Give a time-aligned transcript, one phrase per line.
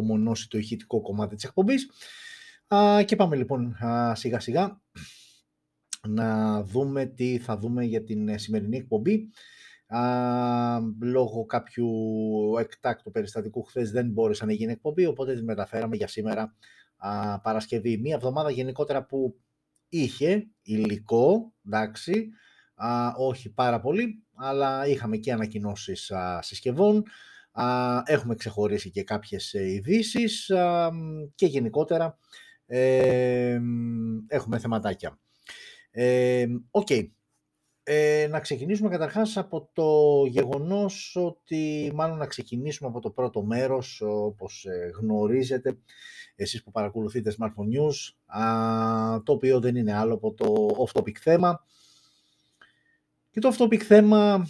[0.00, 1.90] απομονώσει το ηχητικό κομμάτι της εκπομπής.
[3.04, 3.76] Και πάμε λοιπόν
[4.12, 4.80] σιγά σιγά
[6.08, 9.30] να δούμε τι θα δούμε για την ε, σημερινή εκπομπή.
[9.86, 11.90] Α, λόγω κάποιου
[12.58, 16.54] εκτάκτου περιστατικού χθες δεν μπόρεσε να γίνει εκπομπή, οπότε την μεταφέραμε για σήμερα
[16.96, 17.98] α, Παρασκευή.
[17.98, 19.40] Μία εβδομάδα γενικότερα που
[19.88, 22.28] είχε υλικό, εντάξει,
[22.74, 27.02] α, όχι πάρα πολύ, αλλά είχαμε και ανακοινώσεις συσκευών, α,
[28.04, 30.50] έχουμε ξεχωρίσει και κάποιες ε, ειδήσεις
[31.34, 32.18] και γενικότερα
[32.66, 33.60] ε,
[34.28, 35.18] έχουμε θεματάκια.
[36.70, 36.88] Οκ.
[37.84, 44.00] Ε, να ξεκινήσουμε καταρχάς από το γεγονός ότι, μάλλον να ξεκινήσουμε από το πρώτο μέρος,
[44.04, 45.78] όπως ε, γνωρίζετε,
[46.34, 51.64] εσείς που παρακολουθείτε Smartphone News, α, το οποίο δεν είναι άλλο από το off-topic θέμα.
[53.30, 54.46] Και το off-topic θέμα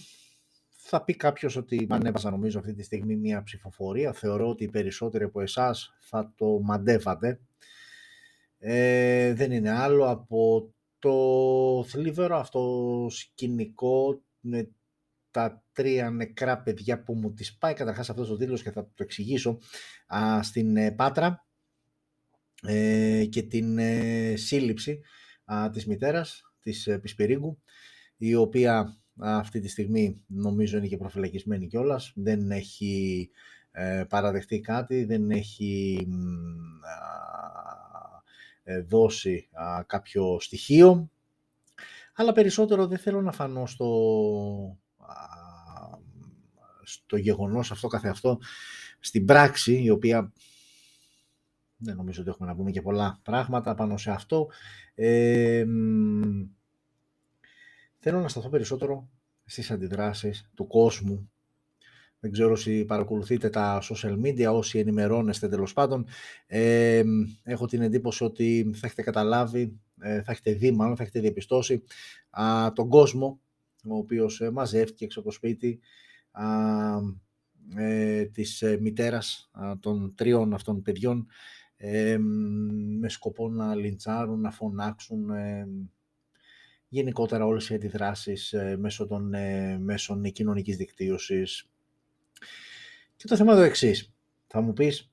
[0.94, 4.12] θα πει κάποιος ότι ανέβαζα νομίζω αυτή τη στιγμή μια ψηφοφορία.
[4.12, 7.40] Θεωρώ ότι οι περισσότεροι από εσάς θα το μαντεύατε.
[8.58, 14.70] Ε, δεν είναι άλλο από το θλίβερο αυτό σκηνικό με
[15.30, 19.02] τα τρία νεκρά παιδιά που μου τις πάει καταρχάς αυτός ο τίτλος και θα το
[19.02, 19.58] εξηγήσω
[20.06, 21.46] α, στην ε, Πάτρα
[22.62, 25.00] ε, και την ε, σύλληψη
[25.44, 27.62] α, της μητέρας της ε, Πισπυρίγκου
[28.16, 32.12] η οποία αυτή τη στιγμή νομίζω είναι και προφυλακισμένη κιόλας.
[32.14, 33.30] δεν έχει
[33.70, 36.06] ε, παραδεχτεί κάτι, δεν έχει
[38.62, 39.48] ε, δώσει
[39.86, 41.10] κάποιο στοιχείο,
[42.14, 44.78] αλλά περισσότερο δεν θέλω να φανώ στο,
[46.82, 48.38] στο γεγονός αυτό καθεαυτό,
[49.00, 50.32] στην πράξη, η οποία
[51.76, 54.48] δεν νομίζω ότι έχουμε να πούμε και πολλά πράγματα πάνω σε αυτό.
[58.04, 59.08] Ε, θέλω να σταθώ περισσότερο
[59.44, 61.30] στις αντιδράσεις του κόσμου
[62.22, 66.06] δεν ξέρω όσοι παρακολουθείτε τα social media, όσοι ενημερώνεστε τέλος πάντων.
[66.46, 67.02] Ε,
[67.42, 71.82] έχω την εντύπωση ότι θα έχετε καταλάβει, ε, θα έχετε δει μάλλον, θα έχετε διαπιστώσει
[72.30, 73.40] α, τον κόσμο,
[73.84, 75.80] ο οποίος ε, μαζεύτηκε έξω από το σπίτι
[76.30, 76.44] α,
[77.76, 79.50] ε, της ε, μητέρας
[79.80, 81.26] των τριών αυτών παιδιών
[81.76, 82.18] ε,
[82.98, 85.30] με σκοπό να λιντσάρουν, να φωνάξουν
[86.92, 89.34] γενικότερα όλες οι αντιδράσεις μέσω των
[89.78, 91.66] μέσων κοινωνικής δικτύωσης
[93.16, 94.12] και το θέμα είναι το εξής.
[94.46, 95.10] Θα μου πεις,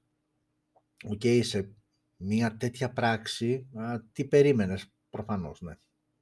[1.03, 1.71] OK, okay, σε
[2.17, 4.85] μια τέτοια πράξη, α, τι περίμενες.
[5.09, 5.77] Προφανώς, ναι.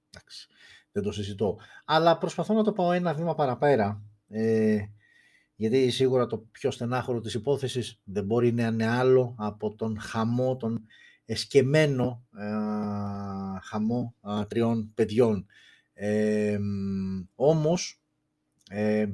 [0.09, 0.47] Εντάξει,
[0.91, 1.59] δεν το συζητώ.
[1.85, 4.85] Αλλά προσπαθώ να το πάω ένα βήμα παραπέρα, ε,
[5.56, 10.57] γιατί σίγουρα το πιο στενάχωρο της υπόθεσης δεν μπορεί να είναι άλλο από τον χαμό,
[10.57, 10.85] τον
[11.28, 12.46] εσκεμμένο ε,
[13.62, 14.16] χαμό
[14.48, 15.46] τριών παιδιών.
[15.94, 16.60] Ε,
[17.36, 18.02] όμως,
[18.70, 19.08] ε,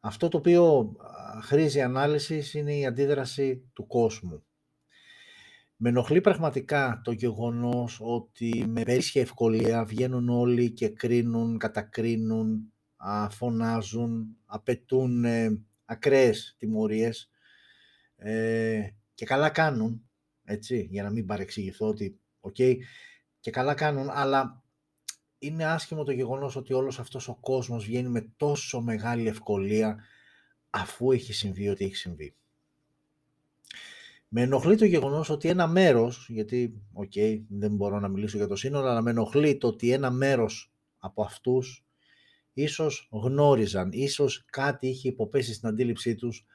[0.00, 0.96] αυτό το οποίο
[1.42, 4.44] χρήζει ανάλυσης είναι η αντίδραση του κόσμου.
[5.76, 12.72] Με ενοχλεί πραγματικά το γεγονός ότι με περίσχια ευκολία βγαίνουν όλοι και κρίνουν, κατακρίνουν,
[13.30, 17.30] φωνάζουν, απαιτούν ε, ακραίες τιμωρίες
[18.16, 20.05] ε, και καλά κάνουν,
[20.46, 22.54] έτσι, για να μην παρεξηγηθώ ότι, οκ,
[23.40, 24.62] και καλά κάνουν, αλλά
[25.38, 30.04] είναι άσχημο το γεγονός ότι όλος αυτός ο κόσμος βγαίνει με τόσο μεγάλη ευκολία
[30.70, 32.34] αφού έχει συμβεί ό,τι έχει συμβεί.
[34.28, 37.12] Με ενοχλεί το γεγονός ότι ένα μέρος, γιατί οκ,
[37.48, 41.22] δεν μπορώ να μιλήσω για το σύνολο, αλλά με ενοχλεί το ότι ένα μέρος από
[41.22, 41.86] αυτούς
[42.52, 46.46] ίσως γνώριζαν, ίσως κάτι είχε υποπέσει στην αντίληψή τους,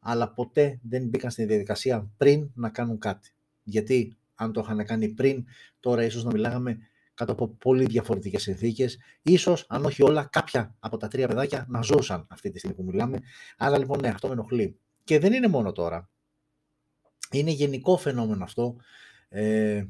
[0.00, 3.35] αλλά ποτέ δεν μπήκαν στη διαδικασία πριν να κάνουν κάτι.
[3.68, 5.44] Γιατί αν το είχαν κάνει πριν,
[5.80, 6.78] τώρα ίσως να μιλάγαμε
[7.14, 8.98] κάτω από πολύ διαφορετικές συνθήκες.
[9.22, 12.84] Ίσως, αν όχι όλα, κάποια από τα τρία παιδάκια να ζούσαν αυτή τη στιγμή που
[12.84, 13.20] μιλάμε.
[13.56, 14.78] Άρα λοιπόν, ναι, αυτό με ενοχλεί.
[15.04, 16.10] Και δεν είναι μόνο τώρα.
[17.30, 18.76] Είναι γενικό φαινόμενο αυτό.
[19.28, 19.84] Ε,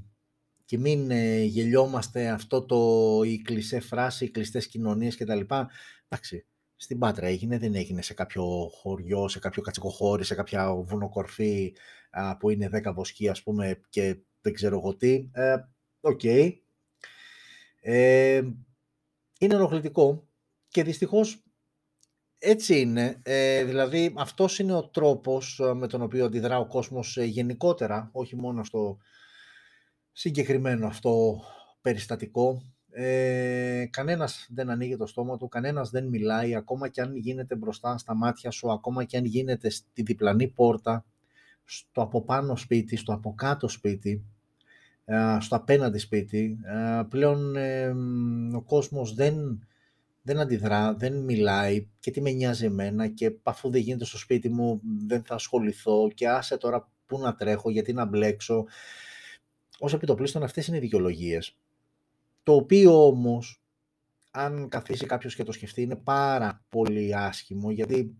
[0.64, 5.40] και μην ε, γελιόμαστε αυτό το η κλισέ φράση, οι κλειστές κοινωνίες κτλ.
[6.08, 11.74] Εντάξει, στην Πάτρα έγινε, δεν έγινε σε κάποιο χωριό, σε κάποιο κατσικοχώρι, σε κάποια βουνοκορφή
[12.05, 12.05] α,
[12.40, 15.28] που είναι 10 βοσκοί ας πούμε και δεν ξέρω εγώ τι.
[15.32, 15.56] Ε,
[16.00, 16.24] Οκ,
[17.80, 18.36] ε,
[19.38, 20.28] είναι ενοχλητικό
[20.68, 21.44] και δυστυχώς
[22.38, 23.20] έτσι είναι.
[23.22, 28.08] Ε, δηλαδή αυτός είναι ο τρόπος ε, με τον οποίο αντιδρά ο κόσμος ε, γενικότερα,
[28.12, 28.98] όχι μόνο στο
[30.12, 31.42] συγκεκριμένο αυτό
[31.80, 32.62] περιστατικό.
[32.90, 37.98] Ε, κανένας δεν ανοίγει το στόμα του, κανένας δεν μιλάει, ακόμα και αν γίνεται μπροστά
[37.98, 41.04] στα μάτια σου, ακόμα και αν γίνεται στη διπλανή πόρτα,
[41.68, 44.24] στο από πάνω σπίτι, στο από κάτω σπίτι,
[45.40, 46.58] στο απέναντι σπίτι.
[47.08, 47.56] Πλέον
[48.54, 49.60] ο κόσμος δεν
[50.26, 54.48] δεν αντιδρά, δεν μιλάει και τι με νοιάζει εμένα και αφού δεν γίνεται στο σπίτι
[54.48, 58.64] μου δεν θα ασχοληθώ και άσε τώρα πού να τρέχω, γιατί να μπλέξω.
[59.78, 61.56] Ως επιτοπλίστων αυτές είναι οι δικαιολογίες.
[62.42, 63.62] Το οποίο όμως,
[64.30, 68.14] αν καθίσει κάποιος και το σκεφτεί, είναι πάρα πολύ άσχημο, γιατί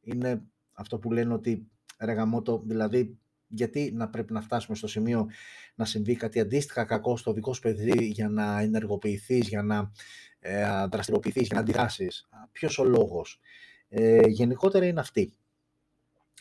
[0.00, 0.42] είναι
[0.72, 1.66] αυτό που λένε ότι
[1.98, 5.28] ρε γαμώτο, δηλαδή γιατί να πρέπει να φτάσουμε στο σημείο
[5.74, 9.92] να συμβεί κάτι αντίστοιχα κακό στο δικό σου παιδί για να ενεργοποιηθείς, για να
[10.38, 13.40] ε, δραστηριοποιηθείς, για να αντιδράσεις; Ποιος ο λόγος;
[13.88, 15.32] Ε, γενικότερα είναι αυτή.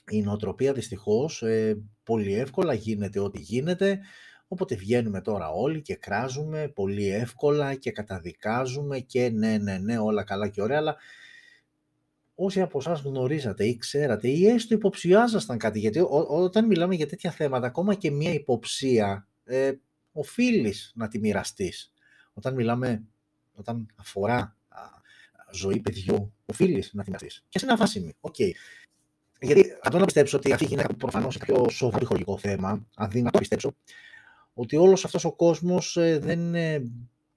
[0.10, 4.00] Η νοοτροπία δυστυχώς ε, πολύ εύκολα γίνεται ό,τι γίνεται,
[4.48, 10.24] οπότε βγαίνουμε τώρα όλοι και κράζουμε πολύ εύκολα και καταδικάζουμε και ναι, ναι, ναι, όλα
[10.24, 10.96] καλά και ωραία, αλλά
[12.36, 17.32] όσοι από εσάς γνωρίζατε ή ξέρατε ή έστω υποψιάζασταν κάτι, γιατί όταν μιλάμε για τέτοια
[17.32, 19.72] θέματα, ακόμα και μία υποψία, ε,
[20.12, 21.94] οφείλεις να τη μοιραστείς.
[22.34, 23.04] Όταν μιλάμε,
[23.54, 24.80] όταν αφορά α,
[25.52, 27.46] ζωή παιδιού, οφείλεις να τη μοιραστείς.
[27.50, 28.14] Και σε ένα βάσιμη.
[28.20, 28.36] Οκ.
[28.38, 28.52] Okay.
[29.40, 33.22] Γιατί αντί να πιστέψω ότι αυτή η γυναίκα προφανώς είναι πιο σοβαρό χωρικό θέμα, αντί
[33.22, 33.76] να το πιστέψω,
[34.54, 36.92] ότι όλος αυτός ο κόσμος ε, δεν είναι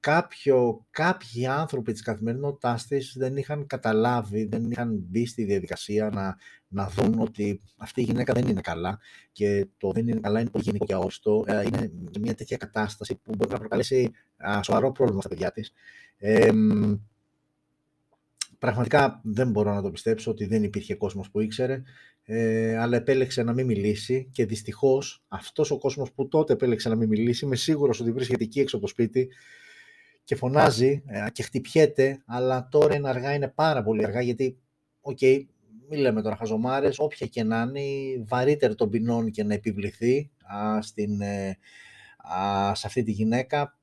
[0.09, 6.37] κάποιο, κάποιοι άνθρωποι της καθημερινότητάς της δεν είχαν καταλάβει, δεν είχαν μπει στη διαδικασία να,
[6.69, 8.99] να δουν ότι αυτή η γυναίκα δεν είναι καλά
[9.33, 11.45] και το δεν είναι καλά είναι πολύ γενικό για όστο.
[11.47, 14.11] Ε, είναι μια τέτοια κατάσταση που μπορεί να προκαλέσει
[14.63, 15.73] σοβαρό πρόβλημα στα παιδιά της.
[16.17, 16.51] Ε,
[18.59, 21.83] πραγματικά δεν μπορώ να το πιστέψω ότι δεν υπήρχε κόσμος που ήξερε,
[22.25, 26.97] ε, αλλά επέλεξε να μην μιλήσει και δυστυχώς αυτός ο κόσμος που τότε επέλεξε να
[26.97, 29.29] μην μιλήσει, είμαι σίγουρος ότι βρίσκεται εκεί έξω από το σπίτι,
[30.29, 34.59] και φωνάζει ε, και χτυπιέται, αλλά τώρα είναι αργά, είναι πάρα πολύ αργά, γιατί,
[35.01, 35.45] ok, okay,
[35.89, 40.83] μην λέμε τώρα χαζομάρες, όποια και να είναι, βαρύτερη των ποινών και να επιβληθεί α,
[40.83, 41.59] στην, ε,
[42.19, 43.79] α, σε αυτή τη γυναίκα,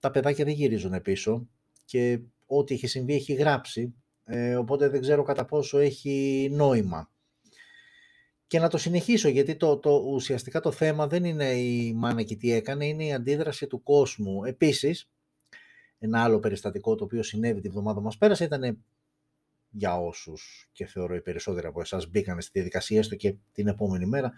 [0.00, 1.48] τα παιδάκια δεν γυρίζουν πίσω
[1.84, 3.94] και ό,τι έχει συμβεί έχει γράψει,
[4.24, 7.10] ε, οπότε δεν ξέρω κατά πόσο έχει νόημα.
[8.46, 12.36] Και να το συνεχίσω, γιατί το, το, ουσιαστικά το θέμα δεν είναι η μάνα και
[12.36, 14.44] τι έκανε, είναι η αντίδραση του κόσμου.
[14.44, 15.10] Επίσης,
[15.98, 18.84] ένα άλλο περιστατικό το οποίο συνέβη τη βδομάδα μας πέρασε ήταν
[19.70, 24.06] για όσους και θεωρώ οι περισσότεροι από εσάς μπήκαν στη διαδικασία έστω και την επόμενη
[24.06, 24.32] μέρα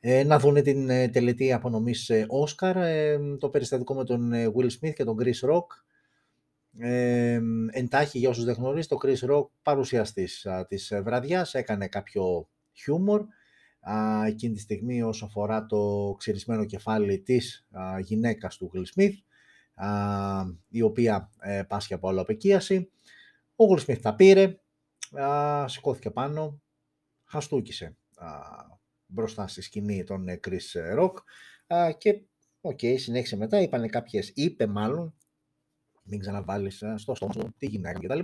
[0.00, 4.92] ε, να δουν την ε, τελετή απονομής Όσκαρ, ε, το περιστατικό με τον Will Smith
[4.94, 5.66] και τον Chris Rock.
[6.78, 7.40] Ε,
[7.70, 13.24] εντάχει για όσους δεν γνωρίζετε, ο Chris Rock παρουσιαστής της βραδιάς έκανε κάποιο χιούμορ
[14.26, 19.14] εκείνη τη στιγμή όσο αφορά το ξυρισμένο κεφάλι της α, γυναίκας του Will Smith
[20.68, 22.90] η οποία ε, πάσχει από αλλοαπεκίαση.
[23.56, 24.60] Ο Γουλσμιθ τα πήρε,
[25.66, 26.62] σηκώθηκε πάνω,
[27.24, 27.96] χαστούκησε
[29.06, 31.12] μπροστά στη σκηνή τον Chris Rock
[31.98, 32.22] και
[32.60, 35.14] ok, okay, συνέχισε μετά, είπανε κάποιες, είπε μάλλον,
[36.02, 38.18] μην ξαναβάλεις στο στόμα σου τη γυναίκα κτλ.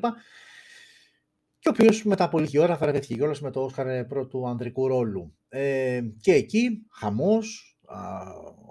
[1.58, 5.36] Και ο οποίος μετά από λίγη ώρα βραβεύτηκε κιόλας με το Όσκαρ πρώτου ανδρικού ρόλου.
[5.48, 7.71] Ε, και εκεί, χαμός,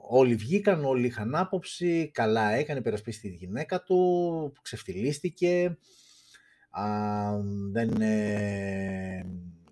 [0.10, 5.78] όλοι βγήκαν, όλοι είχαν άποψη, καλά έκανε, υπερασπίστηκε τη γυναίκα του, ξεφτυλίστηκε,
[6.70, 6.86] α,
[7.72, 9.26] δεν ε,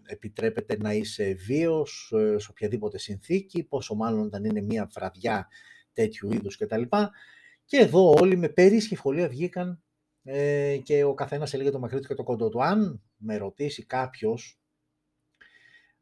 [0.05, 5.47] επιτρέπεται να είσαι βίος ε, σε οποιαδήποτε συνθήκη, πόσο μάλλον όταν είναι μια βραδιά
[5.93, 6.81] τέτοιου είδους κτλ.
[7.65, 9.83] Και εδώ όλοι με περίσχυ ευκολία βγήκαν
[10.23, 12.63] ε, και ο καθένας έλεγε το μακρύ του και το κοντό του.
[12.63, 14.59] Αν με ρωτήσει κάποιος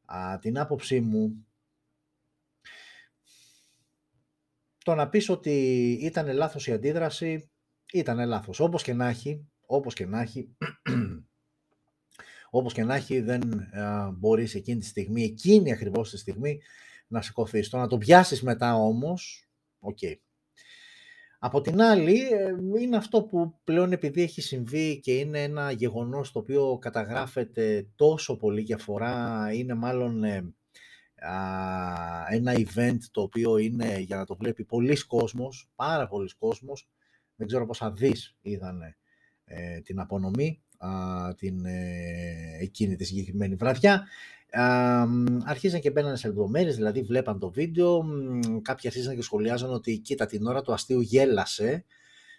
[0.06, 1.47] α, την άποψή μου
[4.88, 7.50] το να πεις ότι ήταν λάθος η αντίδραση,
[7.94, 8.60] ήταν λάθος.
[8.60, 10.56] Όπως και να έχει, όπως και να έχει,
[12.50, 16.62] όπως και να έχει δεν α, μπορείς εκείνη τη στιγμή, εκείνη ακριβώς τη στιγμή,
[17.08, 17.70] να σηκωθείς.
[17.70, 19.98] Το να το πιάσεις μετά όμως, ok.
[20.02, 20.16] Okay.
[21.40, 26.32] Από την άλλη, ε, είναι αυτό που πλέον επειδή έχει συμβεί και είναι ένα γεγονός
[26.32, 30.54] το οποίο καταγράφεται τόσο πολύ για φορά, είναι μάλλον ε,
[32.30, 36.90] ένα event το οποίο είναι για να το βλέπει πολύς κόσμος, πάρα πολύς κόσμος,
[37.36, 38.82] δεν ξέρω πόσα δις είδαν
[39.46, 40.62] ε, την απονομή
[41.36, 44.08] την, ε, εκείνη τη συγκεκριμένη βραδιά.
[44.52, 45.06] Α,
[45.44, 48.06] αρχίζαν και μπαίνανε σε λεπτομέρειες, δηλαδή βλέπαν το βίντεο,
[48.62, 51.86] κάποιοι αρχίζαν και σχολιάζαν ότι κοίτα την ώρα του αστείου γέλασε,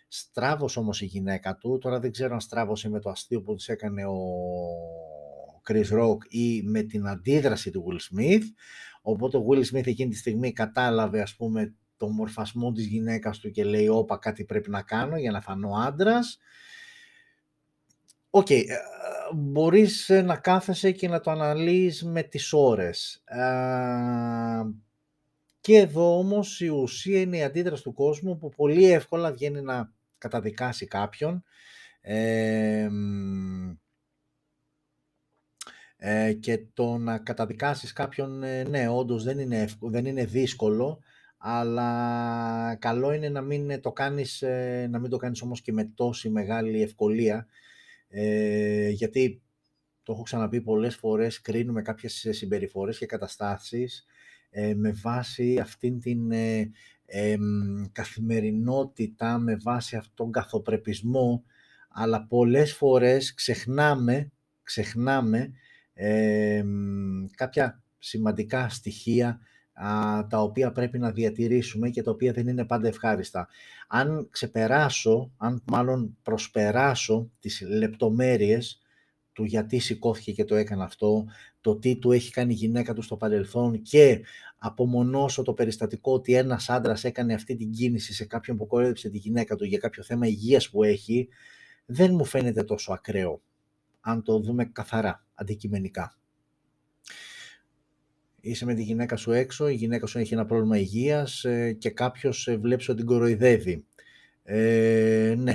[0.08, 3.68] στράβωσε όμως η γυναίκα του, τώρα δεν ξέρω αν στράβωσε με το αστείο που της
[3.68, 4.18] έκανε ο
[5.68, 8.42] Chris Rock ή με την αντίδραση του Will Smith.
[9.02, 13.50] Οπότε ο Will Smith εκείνη τη στιγμή κατάλαβε ας πούμε το μορφασμό της γυναίκας του
[13.50, 16.38] και λέει όπα κάτι πρέπει να κάνω για να φανώ άντρας.
[18.30, 18.74] Ok, okay, ε,
[19.34, 23.22] μπορείς να κάθεσαι και να το αναλύεις με τις ώρες.
[23.24, 24.62] Ε,
[25.60, 29.92] και εδώ όμως η ουσία είναι η αντίδραση του κόσμου που πολύ εύκολα βγαίνει να
[30.18, 31.44] καταδικάσει κάποιον
[32.00, 32.88] Ε,
[36.00, 40.98] ε, και το να καταδικάσεις κάποιον, ε, ναι, όντως δεν είναι, δεν είναι δύσκολο,
[41.38, 45.84] αλλά καλό είναι να μην το κάνεις, ε, να μην το κάνεις όμως και με
[45.94, 47.46] τόση μεγάλη ευκολία,
[48.08, 49.42] ε, γιατί
[50.02, 54.06] το έχω ξαναπεί πολλές φορές, κρίνουμε κάποιες συμπεριφορές και καταστάσεις
[54.50, 56.70] ε, με βάση αυτήν την ε,
[57.92, 61.44] καθημερινότητα, με βάση αυτόν τον καθοπρεπισμό,
[61.88, 64.30] αλλά πολλές φορές ξεχνάμε,
[64.62, 65.52] ξεχνάμε
[67.34, 69.40] κάποια σημαντικά στοιχεία
[70.28, 73.48] τα οποία πρέπει να διατηρήσουμε και τα οποία δεν είναι πάντα ευχάριστα.
[73.88, 78.82] Αν ξεπεράσω, αν μάλλον προσπεράσω τις λεπτομέρειες
[79.32, 81.26] του γιατί σηκώθηκε και το έκανε αυτό,
[81.60, 84.20] το τι του έχει κάνει η γυναίκα του στο παρελθόν και
[84.58, 89.18] απομονώσω το περιστατικό ότι ένας άντρας έκανε αυτή την κίνηση σε κάποιον που κορέδεψε τη
[89.18, 91.28] γυναίκα του για κάποιο θέμα υγείας που έχει,
[91.86, 93.42] δεν μου φαίνεται τόσο ακραίο,
[94.00, 96.18] αν το δούμε καθαρά, αντικειμενικά.
[98.40, 101.90] Είσαι με τη γυναίκα σου έξω, η γυναίκα σου έχει ένα πρόβλημα υγείας ε, και
[101.90, 103.84] κάποιος βλέπει ότι την κοροϊδεύει.
[104.42, 105.54] Ε, ναι,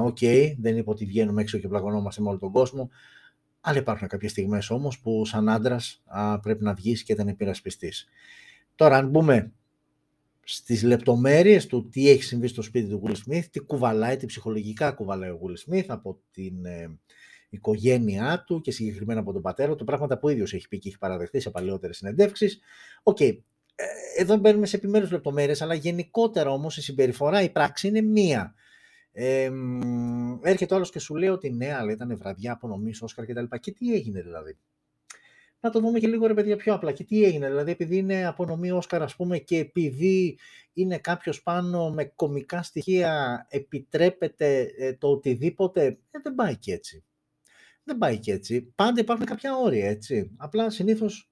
[0.00, 2.90] Ok, okay, δεν είπα ότι βγαίνουμε έξω και πλακωνόμαστε με όλο τον κόσμο.
[3.60, 6.02] Αλλά υπάρχουν κάποιες στιγμές όμως που σαν άντρας
[6.42, 8.06] πρέπει να βγεις και να υπερασπιστείς.
[8.74, 9.52] Τώρα αν μπούμε
[10.44, 14.92] στις λεπτομέρειες του τι έχει συμβεί στο σπίτι του Will Smith, τι κουβαλάει, τι ψυχολογικά
[14.92, 16.98] κουβαλάει ο Will Smith από την ε,
[17.50, 20.98] οικογένειά του και συγκεκριμένα από τον πατέρα του, πράγματα που ίδιος έχει πει και έχει
[20.98, 22.60] παραδεχτεί σε παλαιότερες συνεντεύξεις.
[23.02, 23.38] Ok, okay.
[23.74, 28.54] Ε, εδώ μπαίνουμε σε επιμέρους λεπτομέρειες, αλλά γενικότερα όμως η συμπεριφορά, η πράξη είναι μία.
[29.12, 29.50] Ε,
[30.42, 33.44] έρχεται ο άλλος και σου λέει ότι ναι, αλλά ήταν βραδιά απονομής, Όσκαρ κτλ.
[33.44, 34.56] Και, και τι έγινε δηλαδή;
[35.60, 36.92] Να το δούμε και λίγο ρε παιδιά πιο απλά.
[36.92, 40.38] Και τι έγινε, δηλαδή επειδή είναι απονομή Όσκαρ ας πούμε και επειδή
[40.72, 47.04] είναι κάποιος πάνω με κομικά στοιχεία επιτρέπεται ε, το οτιδήποτε, ε, δεν πάει και έτσι.
[47.90, 48.72] Δεν πάει και έτσι.
[48.74, 50.30] Πάντα υπάρχουν κάποια όρια έτσι.
[50.36, 51.30] Απλά συνήθως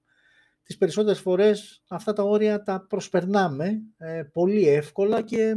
[0.63, 5.55] τις περισσότερες φορές αυτά τα όρια τα προσπερνάμε ε, πολύ εύκολα και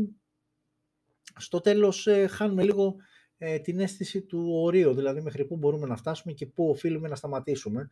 [1.37, 2.97] στο τέλος ε, χάνουμε λίγο
[3.38, 7.14] ε, την αίσθηση του ορίου, δηλαδή μέχρι πού μπορούμε να φτάσουμε και πού οφείλουμε να
[7.16, 7.88] σταματήσουμε.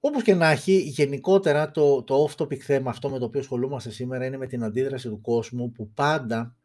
[0.00, 4.24] Όπως και να έχει, γενικότερα το, το off-topic θέμα αυτό με το οποίο ασχολούμαστε σήμερα
[4.24, 6.56] είναι με την αντίδραση του κόσμου που πάντα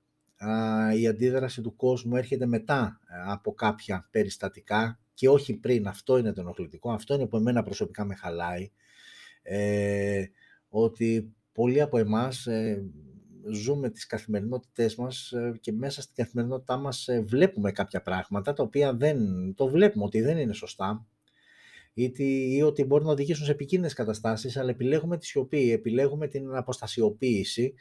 [0.98, 5.88] η αντίδραση του κόσμου έρχεται μετά ε, από κάποια περιστατικά και όχι πριν.
[5.88, 8.72] Αυτό είναι το ενοχλητικό, αυτό είναι που εμένα προσωπικά με χαλάει.
[9.42, 10.24] Ε,
[10.70, 12.48] ότι πολλοί από εμάς
[13.52, 18.64] ζούμε τις καθημερινότητές μας ε, και μέσα στην καθημερινότητά μας ε, βλέπουμε κάποια πράγματα τα
[18.64, 19.18] οποία δεν
[19.56, 21.06] το βλέπουμε ότι δεν είναι σωστά
[21.94, 27.74] ή, ότι μπορεί να οδηγήσουν σε επικίνδυνες καταστάσεις, αλλά επιλέγουμε τη σιωπή, επιλέγουμε την αποστασιοποίηση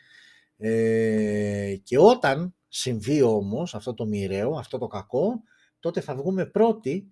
[0.56, 5.42] ε, και όταν συμβεί όμως αυτό το μοιραίο, αυτό το κακό,
[5.80, 7.10] τότε θα βγούμε πρώτοι,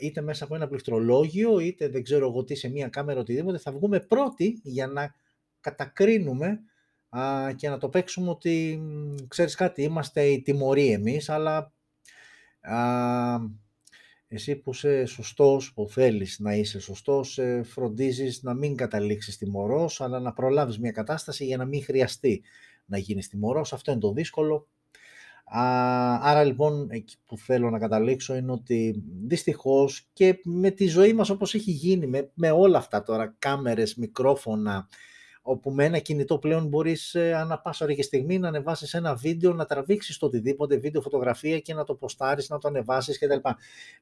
[0.00, 3.72] είτε μέσα από ένα πληκτρολόγιο, είτε δεν ξέρω εγώ τι σε μία κάμερα, οτιδήποτε, θα
[3.72, 5.14] βγούμε πρώτοι για να
[5.60, 6.60] κατακρίνουμε
[7.08, 8.82] α, και να το παίξουμε ότι,
[9.28, 11.72] ξέρεις κάτι, είμαστε οι τιμωροί εμείς, αλλά
[12.60, 12.76] α,
[14.28, 20.00] εσύ που είσαι σωστός, που θέλεις να είσαι σωστός, ε, φροντίζεις να μην καταλήξεις τιμωρός,
[20.00, 22.42] αλλά να προλάβεις μια κατάσταση για να μην χρειαστεί
[22.86, 23.72] να γίνεις τιμωρός.
[23.72, 24.68] Αυτό είναι το δύσκολο.
[25.44, 25.62] Α,
[26.20, 31.30] άρα λοιπόν εκεί που θέλω να καταλήξω είναι ότι δυστυχώς και με τη ζωή μας
[31.30, 34.88] όπως έχει γίνει, με, με όλα αυτά τώρα, κάμερες, μικρόφωνα,
[35.42, 39.14] όπου με ένα κινητό πλέον μπορείς ε, ανά πάσα ώρα και στιγμή να ανεβάσεις ένα
[39.14, 43.48] βίντεο, να τραβήξεις το οτιδήποτε, βίντεο, φωτογραφία και να το ποστάρεις, να το ανεβάσεις κτλ.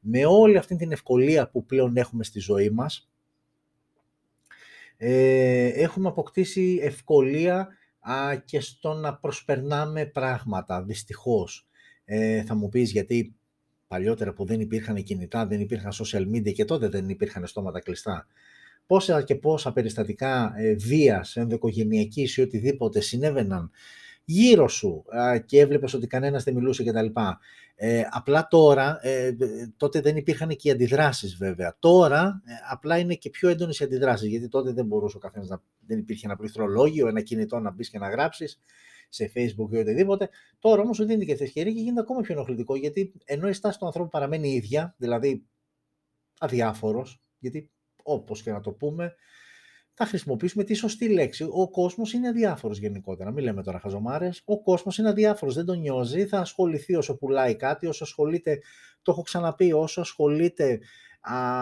[0.01, 3.09] Με όλη αυτή την ευκολία που πλέον έχουμε στη ζωή μας,
[4.97, 7.69] ε, έχουμε αποκτήσει ευκολία
[8.13, 11.67] α, και στο να προσπερνάμε πράγματα, δυστυχώς.
[12.05, 13.35] Ε, θα μου πεις γιατί
[13.87, 18.27] παλιότερα που δεν υπήρχαν κινητά, δεν υπήρχαν social media και τότε δεν υπήρχαν στόματα κλειστά
[18.87, 23.71] πόσα και πόσα περιστατικά ε, βίας, ενδοικογενειακής ή οτιδήποτε συνέβαιναν
[24.25, 25.05] γύρω σου
[25.47, 27.07] και έβλεπες ότι κανένας δεν μιλούσε κτλ.
[27.77, 29.37] Ε, απλά τώρα, ε,
[29.77, 31.77] τότε δεν υπήρχαν και οι αντιδράσεις βέβαια.
[31.79, 35.49] Τώρα ε, απλά είναι και πιο έντονες οι αντιδράσεις, γιατί τότε δεν μπορούσε ο καθένας
[35.49, 38.61] να, δεν υπήρχε ένα πληκτρολόγιο, ένα κινητό να μπεις και να γράψεις
[39.09, 40.29] σε facebook ή οτιδήποτε.
[40.59, 43.53] Τώρα όμως σου δίνει και αυτή ευκαιρία και γίνεται ακόμα πιο ενοχλητικό, γιατί ενώ η
[43.53, 45.47] στάση του ανθρώπου παραμένει ίδια, δηλαδή
[46.39, 47.71] αδιάφορος, γιατί
[48.03, 49.15] όπως και να το πούμε,
[49.97, 51.47] θα χρησιμοποιήσουμε τη σωστή λέξη.
[51.51, 53.31] Ο κόσμος είναι αδιάφορος γενικότερα.
[53.31, 54.43] Μην λέμε τώρα χαζομάρες.
[54.45, 56.27] Ο κόσμος είναι αδιάφορος, δεν τον νιώζει.
[56.27, 58.59] Θα ασχοληθεί όσο πουλάει κάτι, όσο ασχολείται,
[59.03, 60.81] το έχω ξαναπεί, όσο ασχολείται,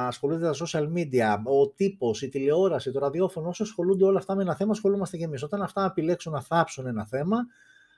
[0.06, 4.42] ασχολούνται τα social media, ο τύπος, η τηλεόραση, το ραδιόφωνο, όσο ασχολούνται όλα αυτά με
[4.42, 5.42] ένα θέμα, ασχολούμαστε και εμείς.
[5.42, 7.36] Όταν αυτά επιλέξουν να θάψουν ένα θέμα,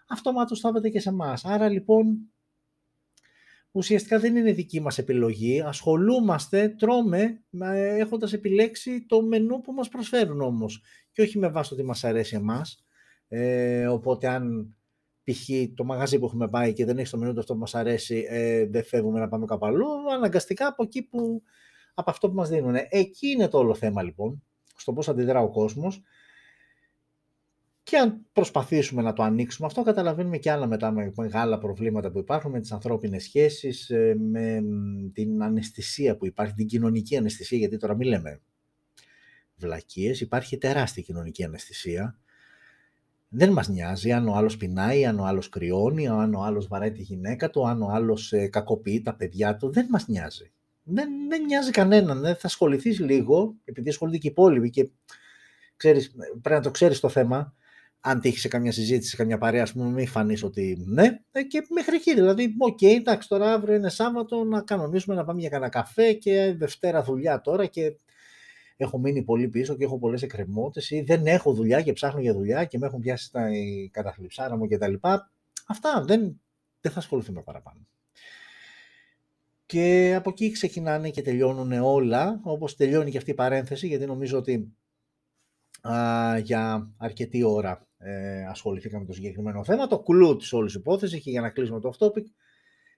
[0.08, 1.44] αυτομάτως θα και σε εμάς.
[1.44, 2.16] Άρα λοιπόν
[3.70, 5.60] ουσιαστικά δεν είναι δική μας επιλογή.
[5.60, 7.42] Ασχολούμαστε, τρώμε,
[7.98, 10.82] έχοντας επιλέξει το μενού που μας προσφέρουν όμως.
[11.12, 12.84] Και όχι με βάση το τι μας αρέσει εμάς.
[13.28, 14.74] Ε, οπότε αν
[15.24, 15.48] π.χ.
[15.74, 18.26] το μαγαζί που έχουμε πάει και δεν έχει το μενού το αυτό που μας αρέσει,
[18.28, 21.42] ε, δεν φεύγουμε να πάμε κάπου αλλού, αναγκαστικά από εκεί που,
[21.94, 22.74] από αυτό που μας δίνουν.
[22.88, 24.42] Εκεί είναι το όλο θέμα λοιπόν,
[24.76, 26.02] στο πώς αντιδρά ο κόσμος
[27.84, 32.18] και αν προσπαθήσουμε να το ανοίξουμε αυτό, καταλαβαίνουμε και άλλα μετά με μεγάλα προβλήματα που
[32.18, 34.62] υπάρχουν με τις ανθρώπινες σχέσεις, ε, με
[35.12, 38.40] την αναισθησία που υπάρχει, την κοινωνική αναισθησία, γιατί τώρα μην λέμε
[39.56, 42.18] βλακίες, υπάρχει τεράστια κοινωνική αναισθησία.
[43.36, 46.92] Δεν μας νοιάζει αν ο άλλος πεινάει, αν ο άλλος κρυώνει, αν ο άλλος βαράει
[46.92, 49.72] τη γυναίκα του, αν ο άλλος ε, κακοποιεί τα παιδιά του.
[49.72, 50.52] Δεν μας νοιάζει.
[50.82, 52.20] Δεν, δεν νοιάζει κανέναν.
[52.20, 54.90] Δεν θα ασχοληθείς λίγο, επειδή ασχολείται και οι υπόλοιποι και
[55.76, 57.54] ξέρεις, πρέπει να το ξέρεις το θέμα,
[58.00, 61.42] αν τύχει σε καμιά συζήτηση, σε καμιά παρέα, ας πούμε, μην φανείς ότι ναι, ε,
[61.42, 62.14] και μέχρι εκεί.
[62.14, 66.12] Δηλαδή, ok, okay, εντάξει, τώρα αύριο είναι Σάββατο να κανονίσουμε να πάμε για κανένα καφέ
[66.12, 67.96] και Δευτέρα δουλειά τώρα και
[68.76, 72.32] έχω μείνει πολύ πίσω και έχω πολλές εκκρεμότητες ή δεν έχω δουλειά και ψάχνω για
[72.34, 73.48] δουλειά και με έχουν πιάσει τα
[73.90, 74.94] καταθλιψάρια μου κτλ.
[75.66, 76.40] Αυτά δεν,
[76.80, 77.86] δεν θα ασχοληθούμε παραπάνω.
[79.66, 84.38] Και από εκεί ξεκινάνε και τελειώνουν όλα, όπως τελειώνει και αυτή η παρένθεση, γιατί νομίζω
[84.38, 84.74] ότι
[85.80, 89.86] α, για αρκετή ώρα ε, ασχοληθήκαμε με το συγκεκριμένο θέμα.
[89.86, 92.24] Το κλου της όλης υπόθεσης και για να κλείσουμε το off topic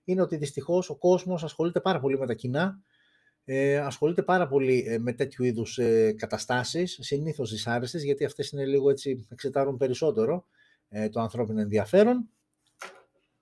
[0.04, 2.80] είναι ότι δυστυχώς ο κόσμος ασχολείται πάρα πολύ με τα κοινά,
[3.49, 8.65] ε, ασχολείται πάρα πολύ ε, με τέτοιου είδους ε, καταστάσεις, συνήθως δυσάρεστες, γιατί αυτές είναι
[8.67, 10.47] λίγο έτσι, εξετάρουν περισσότερο
[10.88, 12.29] ε, το ανθρώπινο ενδιαφέρον.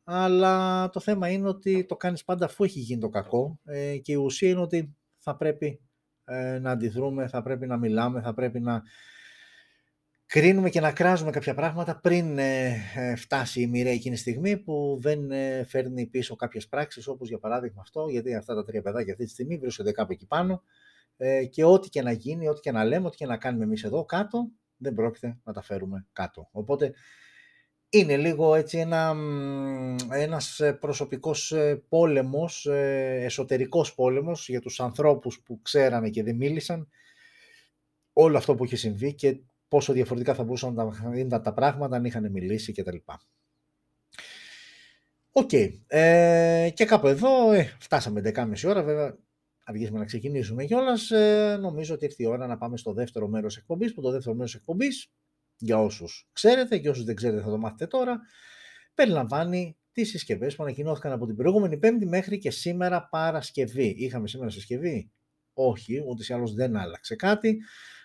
[0.05, 4.13] Αλλά το θέμα είναι ότι το κάνεις πάντα αφού έχει γίνει το κακό ε, και
[4.13, 5.81] η ουσία είναι ότι θα πρέπει
[6.25, 8.83] ε, να αντιδρούμε, θα πρέπει να μιλάμε, θα πρέπει να
[10.35, 14.57] κρίνουμε και να κράζουμε κάποια πράγματα πριν ε, ε, φτάσει η μοιραία εκείνη τη στιγμή
[14.57, 18.83] που δεν ε, φέρνει πίσω κάποιες πράξεις όπως για παράδειγμα αυτό γιατί αυτά τα τρία
[18.83, 20.63] παιδάκια αυτή τη στιγμή βρίσκονται κάπου εκεί πάνω
[21.51, 24.05] και ό,τι και να γίνει, ό,τι και να λέμε, ό,τι και να κάνουμε εμείς εδώ
[24.05, 26.49] κάτω δεν πρόκειται να τα φέρουμε κάτω.
[26.53, 26.93] Οπότε
[27.89, 29.15] είναι λίγο έτσι ένα,
[30.11, 31.55] ένας προσωπικός
[31.89, 36.89] πόλεμος, εσωτερικός πόλεμος για τους ανθρώπους που ξέρανε και δεν μίλησαν
[38.13, 39.41] όλο αυτό που έχει συμβεί και
[39.75, 42.97] πόσο διαφορετικά θα μπορούσαν να ήταν τα πράγματα αν είχαν μιλήσει κτλ.
[45.31, 45.51] Ok.
[45.53, 45.69] Okay.
[45.87, 49.19] Ε, και κάπου εδώ ε, φτάσαμε 10.30 ώρα, βέβαια
[49.65, 51.11] αργήσαμε να ξεκινήσουμε κιόλας.
[51.11, 53.95] Ε, νομίζω ότι ήρθε η ώρα να πάμε στο δεύτερο μέρος εκπομπής.
[53.95, 55.13] Που το δεύτερο μέρος εκπομπής,
[55.57, 58.21] για όσους ξέρετε και όσους δεν ξέρετε θα το μάθετε τώρα,
[58.95, 63.95] περιλαμβάνει τις συσκευές που ανακοινώθηκαν από την προηγούμενη Πέμπτη μέχρι και σήμερα Παρασκευή.
[63.99, 65.11] Είχαμε σήμερα συσκευή,
[65.53, 67.59] όχι, ούτε ή άλλω δεν άλλαξε κάτι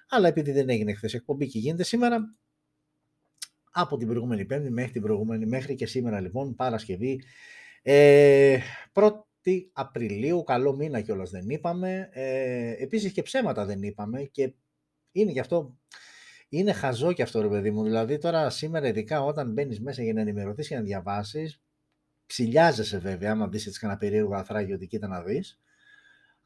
[0.10, 2.36] αλλά επειδή δεν έγινε χθες εκπομπή και γίνεται σήμερα,
[3.72, 7.22] από την προηγούμενη Πέμπτη μέχρι την προηγούμενη, μέχρι και σήμερα λοιπόν, Παρασκευή,
[7.82, 8.60] ε,
[8.94, 14.54] 1η Απριλίου, καλό μήνα κιόλας δεν είπαμε, ε, επίσης και ψέματα δεν είπαμε και
[15.12, 15.78] είναι γι' αυτό,
[16.50, 20.14] είναι χαζό κι αυτό ρε παιδί μου, δηλαδή τώρα σήμερα ειδικά όταν μπαίνεις μέσα για
[20.14, 21.62] να ενημερωθείς και να διαβάσεις,
[22.26, 25.60] ψηλιάζεσαι βέβαια, άμα δεις έτσι κανένα περίεργο αθράγιο ότι κοίτα να δεις,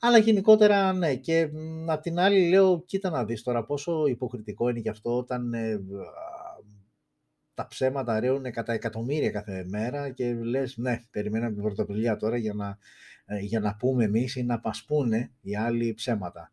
[0.06, 1.16] αλλά γενικότερα ναι.
[1.16, 1.50] Και
[1.88, 5.82] απ' την άλλη λέω, κοίτα να δεις τώρα πόσο υποκριτικό είναι και αυτό όταν ε,
[7.54, 12.54] τα ψέματα ρέουν κατά εκατομμύρια κάθε μέρα και λες ναι, περιμέναμε την πρωτοβουλία τώρα για
[12.54, 12.78] να,
[13.26, 16.52] ε, για να πούμε εμείς ή να πασπούνε οι άλλοι ψέματα.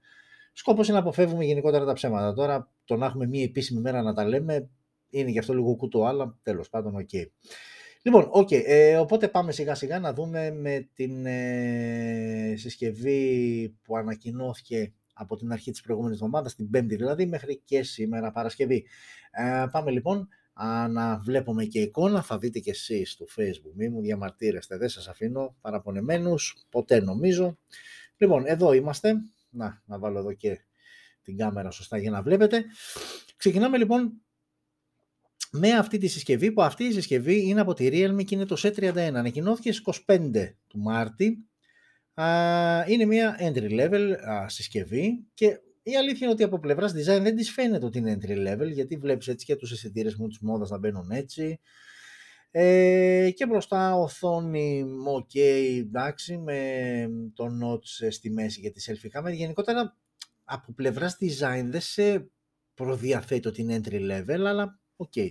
[0.53, 2.35] Σκοπός είναι να αποφεύγουμε γενικότερα τα ψέματα.
[2.35, 4.69] Τώρα το να έχουμε μία επίσημη μέρα να τα λέμε
[5.11, 7.09] είναι γι' αυτό λίγο κουτό, αλλά τέλος πάντων ok.
[7.13, 7.25] Okay.
[8.03, 14.93] Λοιπόν, okay, ε, οπότε πάμε σιγά σιγά να δούμε με την ε, συσκευή που ανακοινώθηκε
[15.13, 18.87] από την αρχή της προηγούμενης εβδομάδας, την Πέμπτη δηλαδή, μέχρι και σήμερα Παρασκευή.
[19.31, 20.29] Ε, πάμε λοιπόν
[20.91, 25.09] να βλέπουμε και εικόνα, θα δείτε και εσείς στο facebook, μη μου διαμαρτύρεστε, δεν σας
[25.09, 27.59] αφήνω παραπονεμένους, ποτέ νομίζω.
[28.17, 29.15] Λοιπόν, εδώ είμαστε,
[29.51, 30.61] να, να βάλω εδώ και
[31.23, 32.65] την κάμερα σωστά για να βλέπετε.
[33.37, 34.23] Ξεκινάμε λοιπόν
[35.51, 38.57] με αυτή τη συσκευή που αυτή η συσκευή είναι από τη Realme και είναι το
[38.59, 38.99] C31.
[38.99, 40.31] Ανακοινώθηκε στις 25
[40.67, 41.45] του Μάρτη.
[42.87, 44.15] Είναι μια entry level
[44.47, 48.49] συσκευή και η αλήθεια είναι ότι από πλευράς design δεν της φαίνεται ότι είναι entry
[48.49, 51.61] level γιατί βλέπεις έτσι και τους αισθητήρες μου της μόδας να μπαίνουν έτσι.
[52.51, 54.85] Ε, και μπροστά οθόνη
[55.17, 55.39] ok
[55.79, 56.61] εντάξει με
[57.35, 59.97] το notch στη μέση για τη selfie camera γενικότερα
[60.45, 62.31] από πλευράς design δεν σε
[62.75, 65.13] προδιαθέτει ότι είναι entry level αλλά Ok.
[65.17, 65.29] Okay.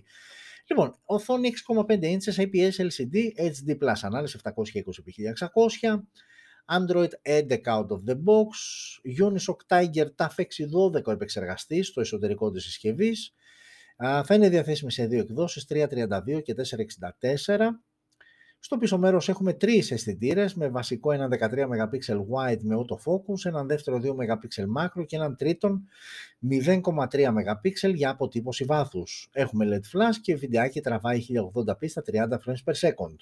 [0.67, 1.51] Λοιπόν, οθόνη
[1.87, 5.99] 6,5 inches IPS LCD, HD Plus ανάλυση 720x1600,
[6.71, 8.49] Android 11 out of the box,
[9.27, 13.33] Unisoc Tiger T 612 επεξεργαστής στο εσωτερικό της συσκευής,
[13.97, 17.83] θα είναι διαθέσιμη σε δύο εκδόσεις, 332 και 464.
[18.61, 23.67] Στο πίσω μέρος έχουμε τρεις αισθητήρες με βασικό έναν 13 MP wide με autofocus, έναν
[23.67, 25.87] δεύτερο 2 MP macro και έναν τρίτον
[26.49, 29.29] 0,3 MP για αποτύπωση βάθους.
[29.31, 33.15] Έχουμε LED flash και βιντεάκι τραβάει 1080p στα 30 frames per second.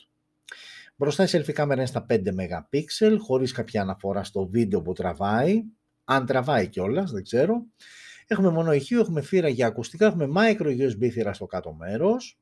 [0.96, 2.84] Μπροστά η selfie κάμερα είναι στα 5 MP,
[3.18, 5.64] χωρίς κάποια αναφορά στο βίντεο που τραβάει,
[6.04, 7.66] αν τραβάει κιόλας, δεν ξέρω.
[8.28, 12.40] Έχουμε μόνο ηχείο, έχουμε φύρα για ακουστικά, έχουμε micro USB θύρα στο κάτω μέρος.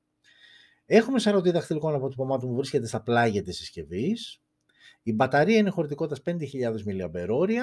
[0.85, 4.41] Έχουμε σαρωτή δαχτυλικών αποτυπωμάτων που βρίσκεται στα πλάγια της συσκευής.
[5.03, 7.59] Η μπαταρία είναι χωρητικότητας 5.000 mAh.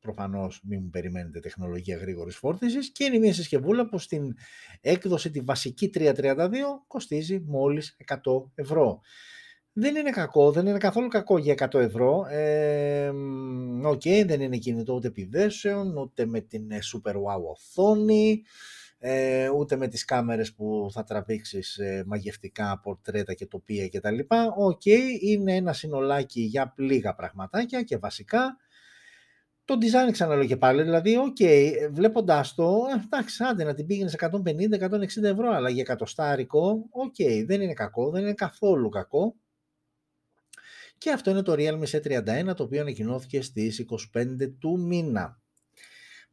[0.00, 4.34] Προφανώς μην μου περιμένετε τεχνολογία γρήγορης φόρτισης και είναι μια συσκευούλα που στην
[4.80, 6.48] έκδοση τη βασική 332
[6.86, 8.16] κοστίζει μόλις 100
[8.54, 9.00] ευρώ.
[9.72, 12.26] Δεν είναι κακό, δεν είναι καθόλου κακό για 100 ευρώ.
[12.30, 13.10] Ε,
[13.84, 18.42] okay, δεν είναι κινητό ούτε επιδέσεων, ούτε με την ε, super wow οθόνη,
[19.02, 24.18] ε, ούτε με τις κάμερες που θα τραβήξεις ε, μαγευτικά πορτρέτα και τοπία κτλ.
[24.56, 28.56] Ok, okay, είναι ένα συνολάκι για λίγα πραγματάκια και βασικά
[29.64, 34.16] το design ξαναλέω και πάλι, δηλαδή, ok, okay, βλέποντάς το, εντάξει, άντε να την πήγαινες
[34.18, 39.36] 150-160 ευρώ, αλλά για εκατοστάρικο, ok, okay, δεν είναι κακό, δεν είναι καθόλου κακό.
[40.98, 43.84] Και αυτό είναι το Realme C31, το οποίο ανακοινώθηκε στις
[44.14, 45.39] 25 του μήνα.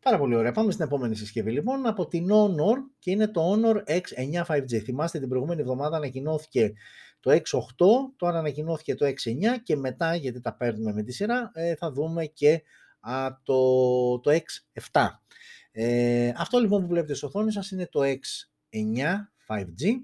[0.01, 0.51] Πάρα πολύ ωραία.
[0.51, 4.77] Πάμε στην επόμενη συσκευή λοιπόν από την Honor και είναι το Honor X9 5G.
[4.77, 6.73] Θυμάστε την προηγούμενη εβδομάδα ανακοινώθηκε
[7.19, 11.75] το X8, τώρα ανακοινώθηκε το X9 και μετά γιατί τα παίρνουμε με τη σειρά ε,
[11.75, 12.61] θα δούμε και
[12.99, 15.07] α, το, το X7.
[15.71, 19.03] Ε, αυτό λοιπόν που βλέπετε στο οθόνη σας είναι το X9
[19.47, 19.95] 5G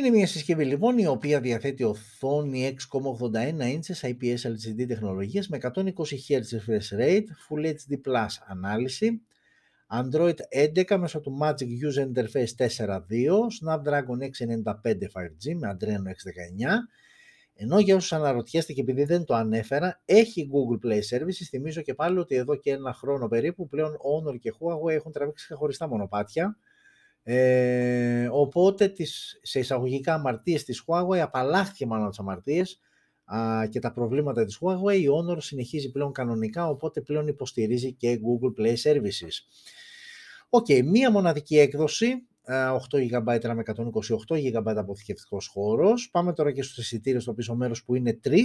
[0.00, 5.72] είναι μια συσκευή λοιπόν η οποία διαθέτει οθόνη 6,81 inches IPS LCD τεχνολογίας με 120
[5.72, 9.22] Hz refresh rate, Full HD Plus ανάλυση,
[9.88, 10.34] Android
[10.88, 12.98] 11 μέσω του Magic User Interface 4.2,
[13.60, 14.72] Snapdragon 695
[15.14, 16.12] 5G με Adreno 619,
[17.54, 21.46] ενώ για όσους αναρωτιέστε και επειδή δεν το ανέφερα, έχει Google Play Services.
[21.48, 25.54] Θυμίζω και πάλι ότι εδώ και ένα χρόνο περίπου πλέον Honor και Huawei έχουν τραβήξει
[25.54, 26.56] χωριστά μονοπάτια
[27.28, 32.80] ε, οπότε τις, σε εισαγωγικά αμαρτίες της Huawei απαλλάχθηκε μάλλον τις αμαρτίες
[33.24, 34.98] α, και τα προβλήματα της Huawei.
[35.00, 39.32] Η Honor συνεχίζει πλέον κανονικά, οπότε πλέον υποστηρίζει και Google Play Services.
[40.48, 43.62] Ok, okay, μία μοναδική έκδοση, 8 GB RAM με
[44.28, 46.10] 128 GB αποθηκευτικός χώρος.
[46.10, 48.36] Πάμε τώρα και στους αισθητήρες στο πίσω μέρος που είναι 3,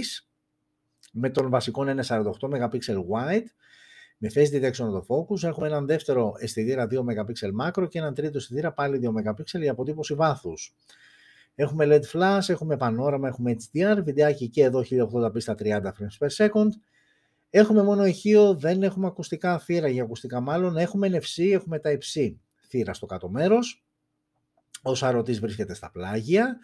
[1.12, 2.78] με τον βασικό είναι 48 MP
[3.10, 3.46] wide,
[4.22, 5.42] με face detection το focus.
[5.42, 9.70] Έχουμε έναν δεύτερο αισθητήρα 2 MP macro και έναν τρίτο αισθητήρα πάλι 2 MP για
[9.70, 10.74] αποτύπωση βάθους.
[11.54, 16.46] Έχουμε LED flash, έχουμε πανόραμα, έχουμε HDR, βιντεάκι και εδώ 1080p στα 30 frames per
[16.46, 16.68] second.
[17.50, 20.76] Έχουμε μόνο ηχείο, δεν έχουμε ακουστικά θύρα για ακουστικά μάλλον.
[20.76, 23.84] Έχουμε NFC, έχουμε Type-C θύρα στο κάτω μέρος.
[24.82, 26.58] Ο σαρωτής βρίσκεται στα πλάγια.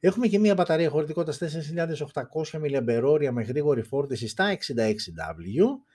[0.00, 5.87] Έχουμε και μια μπαταρία χωρητικότητας 4.800 mAh με γρήγορη φόρτιση στα 66W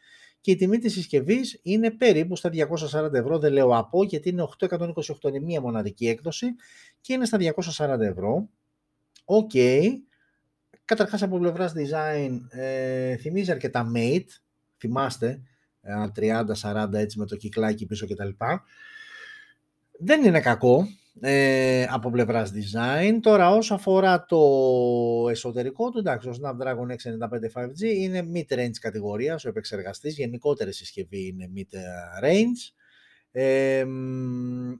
[0.43, 4.47] και η τιμή της συσκευής είναι περίπου στα 240 ευρώ, δεν λέω από γιατί είναι
[4.59, 4.75] 8 128,
[5.23, 6.55] είναι μία μοναδική έκδοση
[7.01, 7.37] και είναι στα
[7.77, 8.49] 240 ευρώ.
[9.25, 9.51] OK.
[9.53, 9.87] Okay.
[10.85, 14.27] Καταρχάς από πλευράς design ε, θυμίζει αρκετά Mate,
[14.77, 15.41] θυμάστε,
[16.61, 18.29] 30-40 έτσι με το κυκλάκι πίσω κτλ.
[19.99, 20.87] Δεν είναι κακό,
[21.19, 23.19] ε, από πλευράς design.
[23.21, 24.39] Τώρα όσο αφορά το
[25.29, 31.49] εσωτερικό του, εντάξει, ο Snapdragon 695 5G είναι mid-range κατηγορίας, ο επεξεργαστής, γενικότερη συσκευή είναι
[31.55, 32.73] mid-range.
[33.31, 33.79] Ε,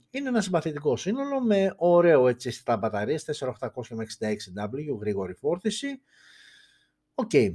[0.10, 6.02] είναι ένα συμπαθητικό σύνολο με ωραίο έτσι στα μπαταρίες, 4800 με 66W, γρήγορη φόρτιση.
[7.14, 7.30] OK.
[7.34, 7.54] Okay.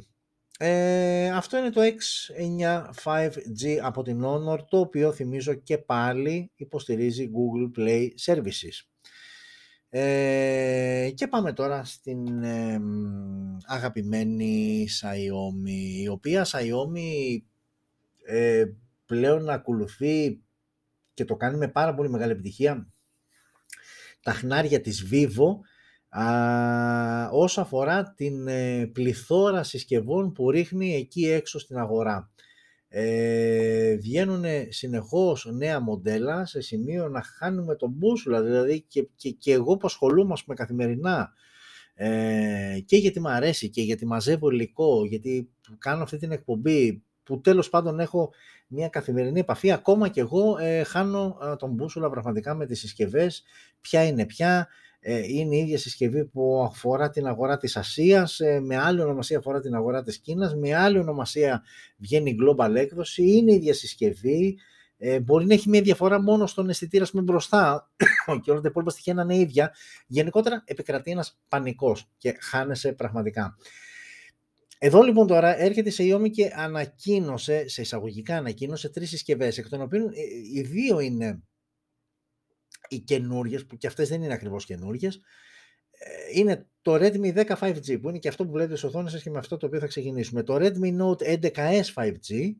[0.61, 7.31] Ε, αυτό είναι το X9 5G από την Honor, το οποίο θυμίζω και πάλι υποστηρίζει
[7.33, 8.88] Google Play Services.
[9.90, 12.81] Ε, και πάμε τώρα στην ε,
[13.66, 17.38] αγαπημένη Xiaomi, η οποία Xiaomi
[18.25, 18.64] ε,
[19.07, 20.40] πλέον ακολουθεί
[21.14, 22.88] και το κάνει με πάρα πολύ μεγάλη επιτυχία
[24.23, 25.59] τα χνάρια της Vivo
[26.09, 32.31] α, όσο αφορά την ε, πληθώρα συσκευών που ρίχνει εκεί έξω στην αγορά.
[32.88, 39.53] Ε, βγαίνουν συνεχώς νέα μοντέλα σε σημείο να χάνουμε τον μπούσουλα, δηλαδή και, και, και
[39.53, 41.33] εγώ που ασχολούμαι με καθημερινά
[41.94, 47.40] ε, και γιατί μου αρέσει και γιατί μαζεύω υλικό, γιατί κάνω αυτή την εκπομπή που
[47.40, 48.31] τέλος πάντων έχω
[48.66, 53.42] μια καθημερινή επαφή, ακόμα και εγώ ε, χάνω τον μπούσουλα πραγματικά με τις συσκευές,
[53.81, 54.64] ποια είναι ποια, ε,
[55.00, 59.61] είναι η ίδια συσκευή που αφορά την αγορά της Ασίας, ε, με άλλη ονομασία αφορά
[59.61, 61.62] την αγορά της Κίνας, με άλλη ονομασία
[61.96, 64.58] βγαίνει global έκδοση, είναι η ίδια συσκευή,
[65.00, 67.90] Ε, μπορεί να έχει μια διαφορά μόνο στον αισθητήρα με μπροστά
[68.42, 69.74] και όλα τα υπόλοιπα στοιχεία να είναι ίδια.
[70.06, 73.56] Γενικότερα επικρατεί ένας πανικός και χάνεσαι πραγματικά.
[74.78, 79.82] Εδώ λοιπόν τώρα έρχεται σε Xiaomi και ανακοίνωσε, σε εισαγωγικά ανακοίνωσε τρεις συσκευές, εκ των
[79.82, 80.11] οποίων ε,
[80.54, 81.42] οι δύο είναι
[82.88, 85.20] οι καινούριες, που και αυτές δεν είναι ακριβώς καινούριες.
[85.90, 89.22] Ε, είναι το Redmi 10 5G, που είναι και αυτό που βλέπετε στις οθόνες σας
[89.22, 90.42] και με αυτό το οποίο θα ξεκινήσουμε.
[90.42, 92.55] Το Redmi Note 11S 5G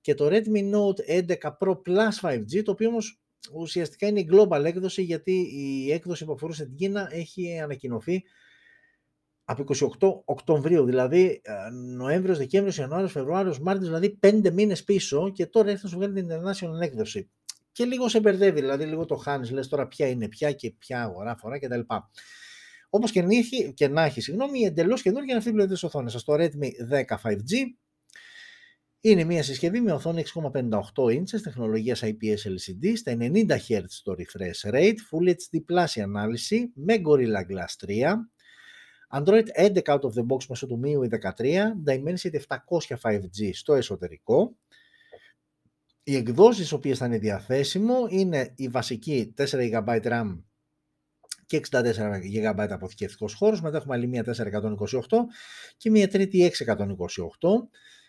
[0.00, 3.20] και το Redmi Note 11 Pro Plus 5G, το οποίο όμως
[3.52, 8.22] ουσιαστικά είναι η global έκδοση, γιατί η έκδοση που αφορούσε την Κίνα έχει ανακοινωθεί
[9.44, 9.64] από
[9.98, 15.70] 28 Οκτωβρίου, δηλαδή ε, Νοέμβριος, Δεκέμβριος, Ιανουάριος, Φεβρουάριος, Μάρτιος, δηλαδή πέντε μήνες πίσω και τώρα
[15.70, 17.30] έρθει να σου βγάλει την international έκδοση.
[17.76, 21.02] Και λίγο σε μπερδεύει, δηλαδή λίγο το χάνεις, λες τώρα ποια είναι ποια και ποια
[21.02, 21.80] αγορά φορά κτλ.
[22.90, 23.22] Όπως και,
[23.74, 26.24] και να έχει, συγγνώμη, εντελώς καινούργια είναι αυτή που βλέπετε στις οθόνες σας.
[26.24, 27.64] Το Redmi 10 5G
[29.00, 34.70] είναι μια συσκευή με οθόνη 6,58 inches, τεχνολογίας IPS LCD, στα 90 Hz το refresh
[34.74, 40.46] rate, Full HD Plus ανάλυση, με Gorilla Glass 3, Android 11 out of the box
[40.48, 44.56] μέσω του MIUI 13, Dimensity 700 5G στο εσωτερικό.
[46.08, 50.42] Οι εκδόσεις οι οποίες θα είναι διαθέσιμο είναι η βασική 4 GB RAM
[51.46, 51.82] και 64
[52.34, 55.26] GB αποθηκευτικός χώρος, μετά έχουμε άλλη μία 428
[55.76, 56.66] και μία τρίτη 628.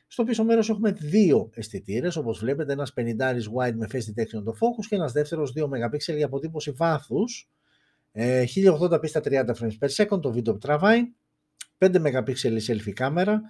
[0.07, 4.51] Στο πίσω μέρος έχουμε δύο αισθητήρες, όπως βλέπετε ένας 50 wide με face detection το
[4.51, 7.49] focus και ένας δεύτερος 2 MP για αποτύπωση βάθους
[8.12, 11.01] 1080p στα 30 frames per second το βίντεο που τραβάει,
[11.77, 13.41] 5 MP η selfie κάμερα,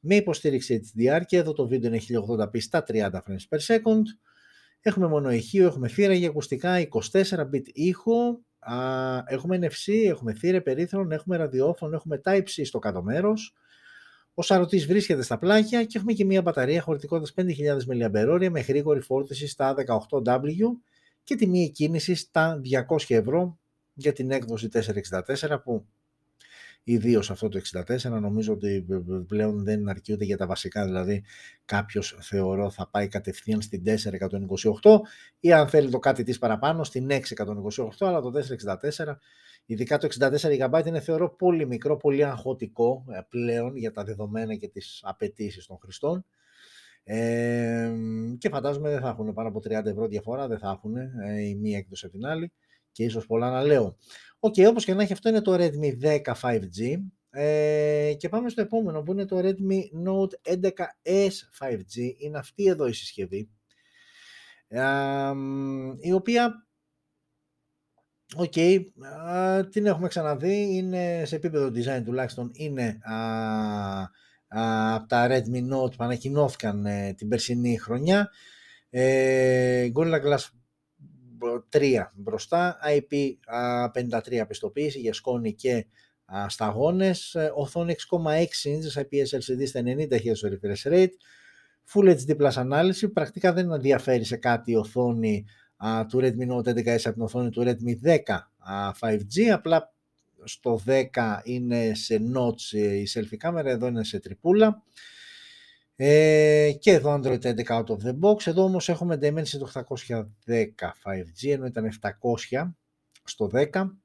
[0.00, 2.02] με υποστήριξη HDR και εδώ το βίντεο είναι
[2.38, 4.02] 1080p στα 30 frames per second.
[4.80, 8.76] Έχουμε μόνο ηχείο, έχουμε θύρα για ακουστικά, 24-bit ήχο, α,
[9.26, 13.54] έχουμε NFC, έχουμε θύρα περίθρον, έχουμε ραδιόφωνο, έχουμε Type-C στο κάτω μέρος.
[14.34, 19.00] Ο σαρωτής βρίσκεται στα πλάγια και έχουμε και μια μπαταρία χωρητικότητας 5.000 mAh με γρήγορη
[19.00, 20.64] φόρτιση στα 18W
[21.22, 23.58] και τιμή κίνηση στα 200 ευρώ
[23.94, 25.86] για την έκδοση 464 που
[26.92, 28.86] ιδίως αυτό το 64 νομίζω ότι
[29.26, 30.84] πλέον δεν αρκεί ούτε για τα βασικά.
[30.84, 31.24] Δηλαδή
[31.64, 33.82] κάποιος θεωρώ θα πάει κατευθείαν στην
[34.82, 35.00] 428
[35.40, 39.16] ή αν θέλει το κάτι της παραπάνω στην 628 αλλά το 464
[39.66, 44.54] ειδικά το 64 GB είναι θεωρώ πολύ μικρό, πολύ αγχωτικό ε, πλέον για τα δεδομένα
[44.54, 46.24] και τις απαιτήσεις των χρηστών.
[47.04, 47.90] Ε,
[48.38, 51.54] και φαντάζομαι δεν θα έχουν πάνω από 30 ευρώ διαφορά, δεν θα έχουν ε, η
[51.54, 52.52] μία έκδοση από την άλλη
[52.92, 53.96] και ίσως πολλά να λέω.
[54.38, 56.96] OK, okay, όπως και να έχει αυτό είναι το Redmi 10 5G
[57.30, 62.14] ε, και πάμε στο επόμενο που είναι το Redmi Note 11S 5G.
[62.18, 63.50] Είναι αυτή εδώ η συσκευή
[64.68, 64.80] ε,
[66.00, 66.68] η οποία
[68.36, 68.84] OK, okay,
[69.70, 72.98] την έχουμε ξαναδεί, είναι σε επίπεδο design τουλάχιστον, είναι
[74.48, 78.30] από τα Redmi Note που ανακοινώθηκαν ε, την περσινή χρονιά.
[78.90, 80.44] Ε, Gorilla Glass
[81.68, 85.86] 3 μπροστά, IP53 πιστοποίηση για σκόνη και
[86.46, 91.12] σταγόνες, ε, οθόνη 6,6 inches IPS LCD στα 90 Hz refresh rate,
[91.92, 95.44] Full HD Plus ανάλυση, πρακτικά δεν ενδιαφέρει σε κάτι η οθόνη
[96.08, 98.50] του Redmi Note 11S από την οθόνη του Redmi 10
[99.00, 99.92] 5G, απλά
[100.44, 104.82] στο 10 είναι σε notch η selfie κάμερα, εδώ είναι σε τρυπούλα.
[106.00, 108.46] Ε, και εδώ Android 11 out of the box.
[108.46, 112.72] Εδώ όμως έχουμε Dimensity το 810 5G, ενώ ήταν 700
[113.24, 113.98] στο 10.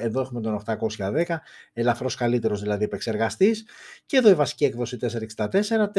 [0.00, 1.36] Εδώ έχουμε τον 810,
[1.72, 3.66] ελαφρώς καλύτερος δηλαδή επεξεργαστής.
[4.06, 5.90] Και εδώ η βασική έκδοση 464,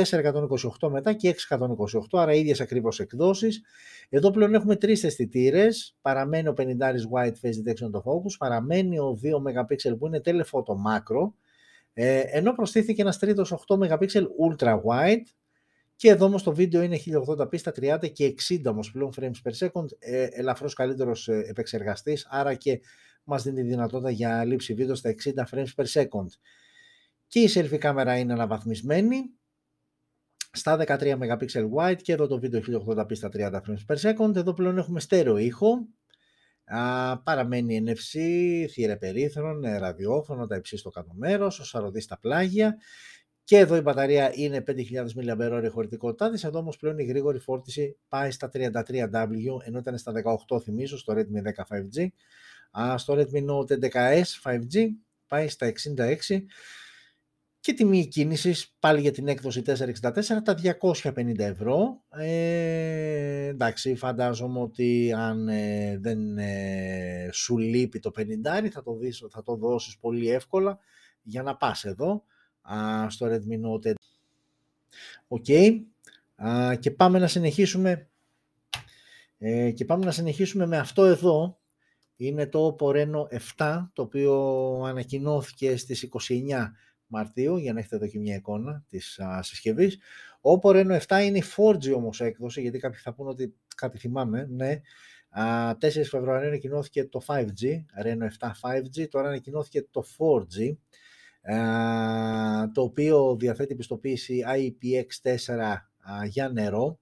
[0.80, 3.62] 428 μετά και 628, άρα ίδιες ακριβώς εκδόσεις.
[4.10, 5.96] Εδώ πλέον έχουμε τρεις αισθητήρες.
[6.02, 6.64] παραμένει ο 50
[7.14, 11.32] wide face detection το focus, παραμένει ο 2 MP που είναι telephoto macro,
[11.94, 14.08] ε, ενώ προσθήθηκε ένας τρίτος 8 MP
[14.48, 15.24] ultra wide
[15.96, 19.68] και εδώ όμως το βίντεο είναι 1080p στα 30 και 60 όμως πλέον frames per
[19.68, 22.82] second, ε, ελαφρώς καλύτερος ε, επεξεργαστής, άρα και
[23.24, 26.28] μας δίνει δυνατότητα για λήψη βίντεο στα 60 frames per second.
[27.28, 29.22] Και η selfie κάμερα είναι αναβαθμισμένη
[30.52, 34.36] στα 13 MP wide και εδώ το βίντεο 1080p στα 30 frames per second.
[34.36, 35.88] Εδώ πλέον έχουμε στέρεο ήχο,
[36.66, 38.20] Α, παραμένει NFC,
[38.72, 42.78] θύρα περίθρον, ε, ραδιόφωνο, τα υψί στο κάτω μέρος, ο σαρωτή στα πλάγια.
[43.44, 46.42] Και εδώ η μπαταρία είναι 5.000 mAh χωρητικότητά τη.
[46.48, 50.12] Εδώ όμως πλέον η γρήγορη φόρτιση πάει στα 33W, ενώ ήταν στα
[50.50, 52.08] 18 θυμίζω στο Redmi 10 5G.
[52.82, 54.88] Α, στο Redmi Note 11S 5G
[55.28, 56.46] πάει στα 66
[57.64, 60.12] και τιμή κίνησης πάλι για την έκδοση 464
[60.44, 60.56] τα
[61.04, 62.04] 250 ευρώ.
[62.10, 69.26] Ε, εντάξει, φαντάζομαι ότι αν ε, δεν ε, σου λείπει το 50 θα το, δεις,
[69.30, 70.80] θα το δώσεις πολύ εύκολα
[71.22, 72.24] για να πας εδώ
[72.62, 73.94] α, στο Redmi Note 11.
[75.28, 75.46] OK.
[75.48, 75.80] Okay.
[76.80, 78.10] και πάμε να συνεχίσουμε
[79.38, 81.58] Ε, και πάμε να συνεχίσουμε με αυτό εδώ.
[82.16, 84.34] Είναι το Oppo Reno 7, το οποίο
[84.86, 86.72] ανακοινώθηκε στις 29
[87.14, 89.98] Μαρτίου, για να έχετε εδώ και μια εικόνα της α, συσκευής.
[90.42, 94.48] Oppo Reno 7 είναι η 4G όμως έκδοση, γιατί κάποιοι θα πούνε ότι κάτι θυμάμαι,
[94.50, 94.82] ναι.
[95.36, 95.74] 4
[96.10, 100.76] Φεβρουαρίου ανακοινώθηκε το 5G, Reno 7 5G, τώρα ανακοινώθηκε το 4G,
[102.74, 105.76] το οποίο διαθέτει πιστοποίηση IPX4
[106.28, 107.00] για νερό.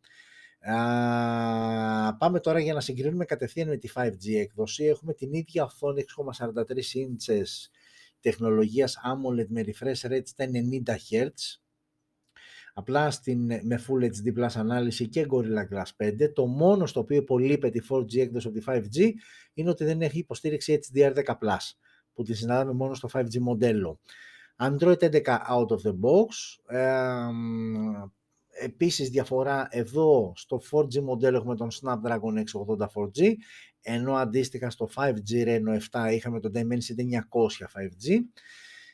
[2.18, 4.84] πάμε τώρα για να συγκρίνουμε κατευθείαν με τη 5G έκδοση.
[4.84, 6.04] Έχουμε την ίδια οθόνη
[6.38, 7.70] 6,43 inches
[8.22, 10.46] τεχνολογίας AMOLED με refresh rate στα
[10.86, 11.30] 90 Hz.
[12.74, 16.34] Απλά στην, με Full HD Plus ανάλυση και Gorilla Glass 5.
[16.34, 19.12] Το μόνο στο οποίο υπολείπεται η 4G έκδοση από τη 5G
[19.54, 21.58] είναι ότι δεν έχει υποστήριξη HDR10+,
[22.14, 24.00] που τη συναντάμε μόνο στο 5G μοντέλο.
[24.58, 26.28] Android 11 out of the box.
[28.52, 32.44] Ε, επίσης διαφορά εδώ στο 4G μοντέλο έχουμε τον Snapdragon
[32.78, 33.34] 680 4G,
[33.82, 38.18] ενώ αντίστοιχα στο 5G Reno 7 είχαμε τον Dimensity 900 5G.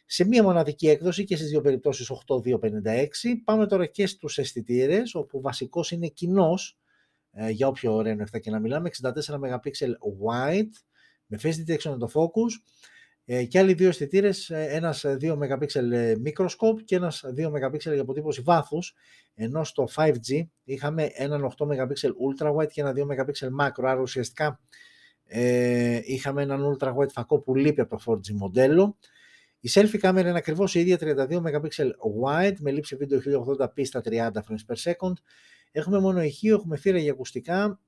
[0.05, 3.41] Σε μία μοναδική έκδοση και στις δύο περιπτώσεις 8256.
[3.43, 6.77] Πάμε τώρα και στους αισθητήρες, όπου βασικός είναι κοινός
[7.31, 9.71] ε, για όποιο Reno 7 και να μιλάμε, 64 MP
[10.25, 10.69] wide,
[11.25, 12.95] με face detection το focus, ε,
[13.49, 15.65] και άλλοι δύο αισθητήρες, ε, ένας 2 MP
[16.25, 18.93] microscope και ένας 2 MP για αποτύπωση βάθους.
[19.35, 23.83] Ενώ στο 5G είχαμε έναν 8 MP ultra wide και ένα 2 MP macro.
[23.83, 24.59] Άρα ουσιαστικά
[25.25, 28.97] ε, είχαμε έναν ultra wide φακό που λείπει από το 4G μοντέλο.
[29.59, 31.67] Η selfie κάμερα είναι ακριβώς η ίδια 32 MP
[32.23, 35.13] wide με λήψη βίντεο 1080p στα 30 frames per second.
[35.71, 37.79] Έχουμε μόνο ηχείο, έχουμε θύρα για ακουστικά,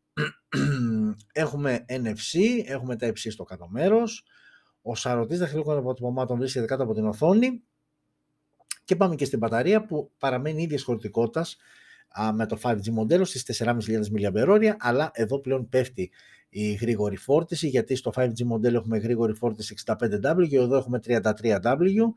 [1.32, 4.23] έχουμε NFC, έχουμε τα υψί στο κάτω μέρος,
[4.81, 7.61] ο σαρωτής δαχτυλικών αποτυπωμάτων βρίσκεται κάτω από την οθόνη
[8.83, 11.45] και πάμε και στην μπαταρία που παραμένει ίδια χωρητικότητα
[12.33, 13.77] με το 5G μοντέλο στις 4.500
[14.33, 16.11] mAh, αλλά εδώ πλέον πέφτει
[16.49, 22.13] η γρήγορη φόρτιση, γιατί στο 5G μοντέλο έχουμε γρήγορη φόρτιση 65W και εδώ έχουμε 33W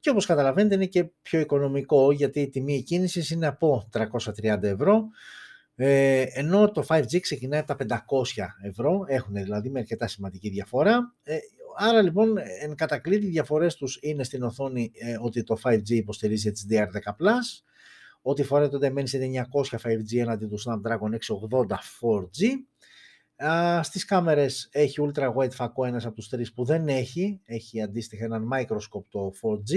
[0.00, 5.08] και όπως καταλαβαίνετε είναι και πιο οικονομικό γιατί η τιμή κίνησης είναι από 330 ευρώ
[5.76, 11.14] ε, ενώ το 5G ξεκινάει από τα 500 ευρώ, έχουν δηλαδή με αρκετά σημαντική διαφορά.
[11.22, 11.36] Ε,
[11.76, 16.52] άρα λοιπόν, εν κατακλείδη, οι διαφορές τους είναι στην οθόνη ε, ότι το 5G υποστηρίζει
[16.54, 17.26] HDR10+,
[18.22, 21.10] ότι φοράει το Dimensity 900 5G έναντι του Snapdragon
[21.50, 22.46] 680 4G.
[23.46, 27.82] Α, στις κάμερες έχει ultra wide φακό ένας από τους τρεις που δεν έχει, έχει
[27.82, 29.76] αντίστοιχα έναν microscope το 4G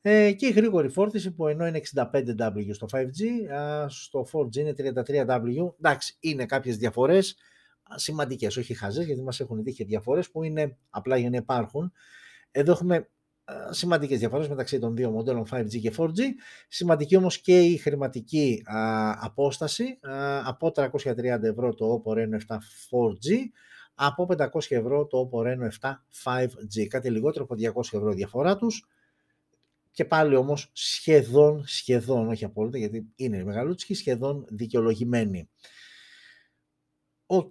[0.00, 4.74] ε, και η γρήγορη φόρτιση που ενώ είναι 65W στο 5G, α, στο 4G είναι
[4.78, 5.72] 33W.
[5.78, 7.36] Εντάξει, είναι κάποιες διαφορές
[7.94, 11.92] σημαντικές, όχι χαζές, γιατί μας έχουν τύχει διαφορές που είναι απλά για να υπάρχουν.
[12.50, 13.08] Εδώ έχουμε
[13.70, 16.20] σημαντικές διαφορές μεταξύ των δύο μοντέλων 5G και 4G.
[16.68, 18.62] Σημαντική όμως και η χρηματική
[19.20, 19.98] απόσταση
[20.44, 22.56] από 330 ευρώ το Oppo Reno 7
[22.90, 23.36] 4G
[23.94, 25.92] από 500 ευρώ το Oppo Reno 7
[26.24, 26.86] 5G.
[26.88, 28.88] Κάτι λιγότερο από 200 ευρώ διαφορά τους
[29.90, 35.48] και πάλι όμως σχεδόν, σχεδόν, όχι απόλυτα γιατί είναι μεγαλούτσικη, σχεδόν δικαιολογημένη.
[37.30, 37.50] Οκ.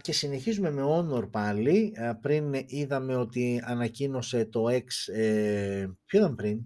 [0.00, 1.92] και συνεχίζουμε με Honor πάλι.
[2.20, 5.12] πριν είδαμε ότι ανακοίνωσε το X...
[5.12, 6.60] Ε, ποιο ήταν πριν;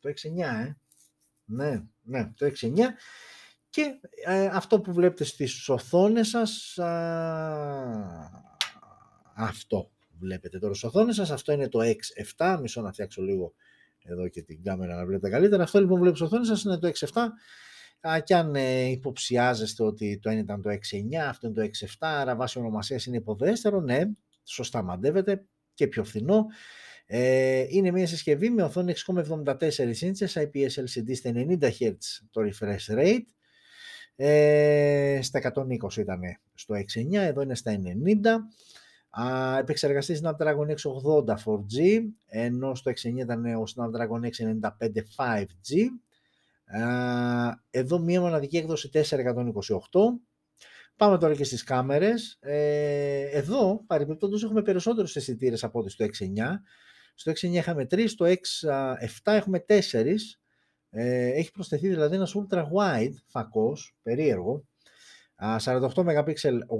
[0.00, 0.76] Το X9, ε.
[1.44, 2.78] Ναι, ναι, το X9.
[3.70, 6.78] Και ε, αυτό που βλέπετε στις οθόνες σας,
[9.34, 11.30] αυτό βλέπετε τώρα στις οθόνες σας.
[11.30, 13.54] Αυτό είναι το X7, μισό να φτιάξω λίγο
[14.02, 15.62] εδώ και την κάμερα να βλέπετε καλύτερα.
[15.62, 17.28] Αυτό λοιπόν που βλέπετε στις οθόνες σας είναι το X7
[18.08, 21.96] Α, και αν ε, υποψιάζεστε ότι το ένα ήταν το X9, αυτό είναι το X7,
[21.98, 24.00] άρα βάσει ονομασίας είναι υποδέστερο, ναι,
[24.44, 26.46] σωστά μαντεύετε και πιο φθηνό.
[27.06, 29.54] Ε, είναι μια συσκευή με οθόνη 6,74
[30.00, 31.96] inches, IPS LCD στα 90 Hz
[32.30, 33.24] το refresh rate,
[34.16, 36.20] ε, στα 120 ήταν
[36.54, 38.38] στο X9, εδώ είναι στα 90.
[39.10, 45.88] Α, επεξεργαστή Snapdragon 680 4G, ενώ στο X9 ήταν ο Snapdragon 695 5G.
[47.70, 49.00] Εδώ μία μοναδική έκδοση 428.
[50.96, 52.36] Πάμε τώρα και στις κάμερες.
[52.40, 56.60] Ε, εδώ, παρεμπιπτόντως, έχουμε περισσότερους αισθητήρες από ό,τι στο X9.
[57.14, 60.38] Στο X9 είχαμε 3, στο X7 έχουμε 4.
[60.90, 64.64] Ε, έχει προσθεθεί δηλαδή ένας ultra wide φακός, περίεργο,
[65.58, 66.34] 48 MP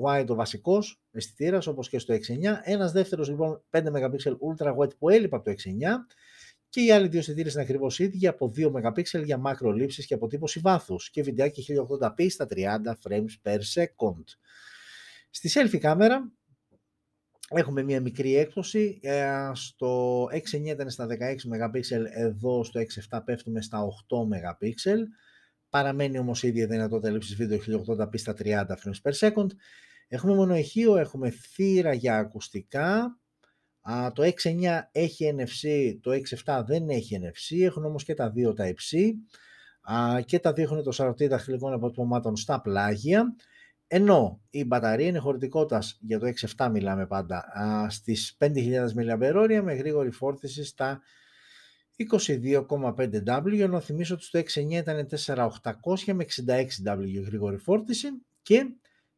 [0.05, 2.61] wide ο βασικός αισθητήρας όπως και στο X9.
[2.63, 4.17] Ένας δεύτερος λοιπόν 5 MP
[4.57, 5.85] ultra wide που έλειπε από το X9
[6.73, 10.61] και οι άλλοι δύο αισθητήρε είναι ακριβώς ίδια από 2 MP για μακρολήψεις και αποτύπωση
[10.61, 12.65] βάθους και βιντεάκι 1080p στα 30
[13.05, 14.25] frames per second.
[15.31, 16.33] Στη selfie κάμερα
[17.51, 18.99] έχουμε μια μικρή έκπτωση.
[19.03, 21.11] Ε, στο X9 ήταν στα 16
[21.47, 21.81] MP,
[22.15, 24.73] εδώ στο X7 πέφτουμε στα 8 MP.
[25.69, 29.49] παραμένει όμως η ίδια δυνατότητα λήψης βίντεο 1080p στα 30 frames per second.
[30.09, 33.21] Έχουμε μονοεχείο, έχουμε θύρα για ακουστικά,
[33.83, 36.11] Α, το 6.9 έχει NFC, το
[36.45, 39.15] 6.7 δεν έχει NFC, έχουν όμως και τα δύο τα υψί
[39.83, 43.35] α, και τα δύο έχουν το σαρωτή δαχτυλικών αποτυπωμάτων στα πλάγια,
[43.87, 46.27] ενώ η μπαταρία είναι χωρητικότητας, για το
[46.57, 51.01] 6.7 μιλάμε πάντα, α, στις 5.000 mAh με γρήγορη φόρτιση στα
[51.97, 58.09] 22,5W, ενώ θυμίσω ότι στο 6.9 ήταν 4.800 με 66W γρήγορη φόρτιση
[58.43, 58.67] και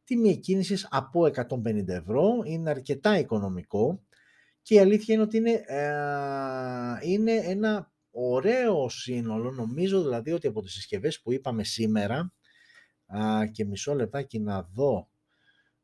[0.03, 1.31] τιμή εκκίνησης από
[1.65, 4.04] 150 ευρώ, είναι αρκετά οικονομικό
[4.65, 9.51] και η αλήθεια είναι ότι είναι, ε, είναι ένα ωραίο σύνολο.
[9.51, 12.33] Νομίζω δηλαδή ότι από τις συσκευές που είπαμε σήμερα
[13.05, 15.09] α, και μισό λεπτάκι να δω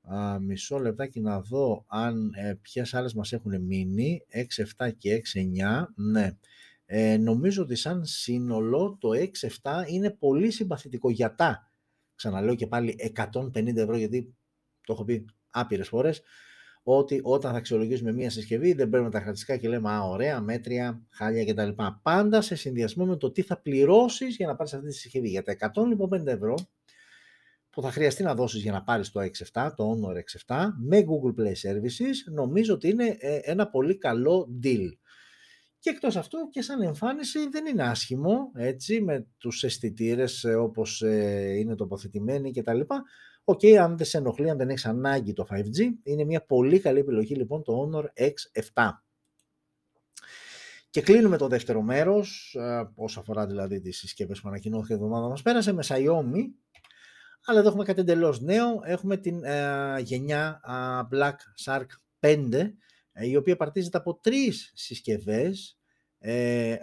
[0.01, 4.25] α, μισό λεπτάκι να δω αν ε, ποιες άλλες μας έχουν μείνει
[4.77, 5.39] 6, 7 και 6,
[5.79, 6.37] 9 ναι
[6.85, 9.09] ε, νομίζω ότι σαν σύνολο το
[9.61, 11.71] 6-7 είναι πολύ συμπαθητικό για τα
[12.15, 14.35] ξαναλέω και πάλι 150 ευρώ γιατί
[14.85, 16.21] το έχω πει άπειρες φορές
[16.83, 21.01] ότι όταν θα αξιολογήσουμε μία συσκευή δεν παίρνουμε τα χαρακτηριστικά και λέμε «Α, ωραία, μέτρια,
[21.09, 21.83] χάλια κτλ».
[22.01, 25.29] Πάντα σε συνδυασμό με το τι θα πληρώσεις για να πάρεις αυτή τη συσκευή.
[25.29, 26.55] Για τα 150 λοιπόν ευρώ
[27.69, 31.41] που θα χρειαστεί να δώσεις για να πάρεις το X7, το Honor X7, με Google
[31.41, 34.89] Play Services, νομίζω ότι είναι ε, ένα πολύ καλό deal.
[35.79, 41.01] Και εκτός αυτού και σαν εμφάνιση δεν είναι άσχημο, έτσι, με τους αισθητήρες ε, όπως
[41.01, 42.79] ε, είναι τοποθετημένοι κτλ.
[43.43, 46.79] OK, okay, αν δεν σε ενοχλεί, αν δεν έχεις ανάγκη το 5G, είναι μια πολύ
[46.79, 48.89] καλή επιλογή λοιπόν το Honor X7.
[50.89, 55.27] Και κλείνουμε το δεύτερο μέρος, ε, όσο αφορά δηλαδή τις συσκευές που ανακοινώθηκε η εβδομάδα
[55.27, 55.41] μας.
[55.41, 56.41] Πέρασε, με Xiaomi,
[57.45, 60.61] αλλά εδώ έχουμε κάτι εντελώς νέο, έχουμε την ε, γενιά
[61.11, 61.35] Black
[61.65, 61.85] Shark
[62.19, 62.73] 5,
[63.11, 65.79] ε, η οποία παρτίζεται από τρεις συσκευές,
[66.17, 66.77] ε,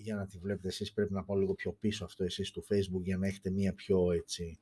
[0.00, 3.02] για να τη βλέπετε εσείς πρέπει να πάω λίγο πιο πίσω αυτό εσείς του Facebook
[3.02, 4.60] για να έχετε μια πιο έτσι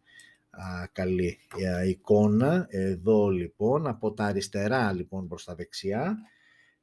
[0.92, 1.38] καλή
[1.86, 2.66] εικόνα.
[2.68, 6.16] Εδώ λοιπόν, από τα αριστερά λοιπόν προς τα δεξιά,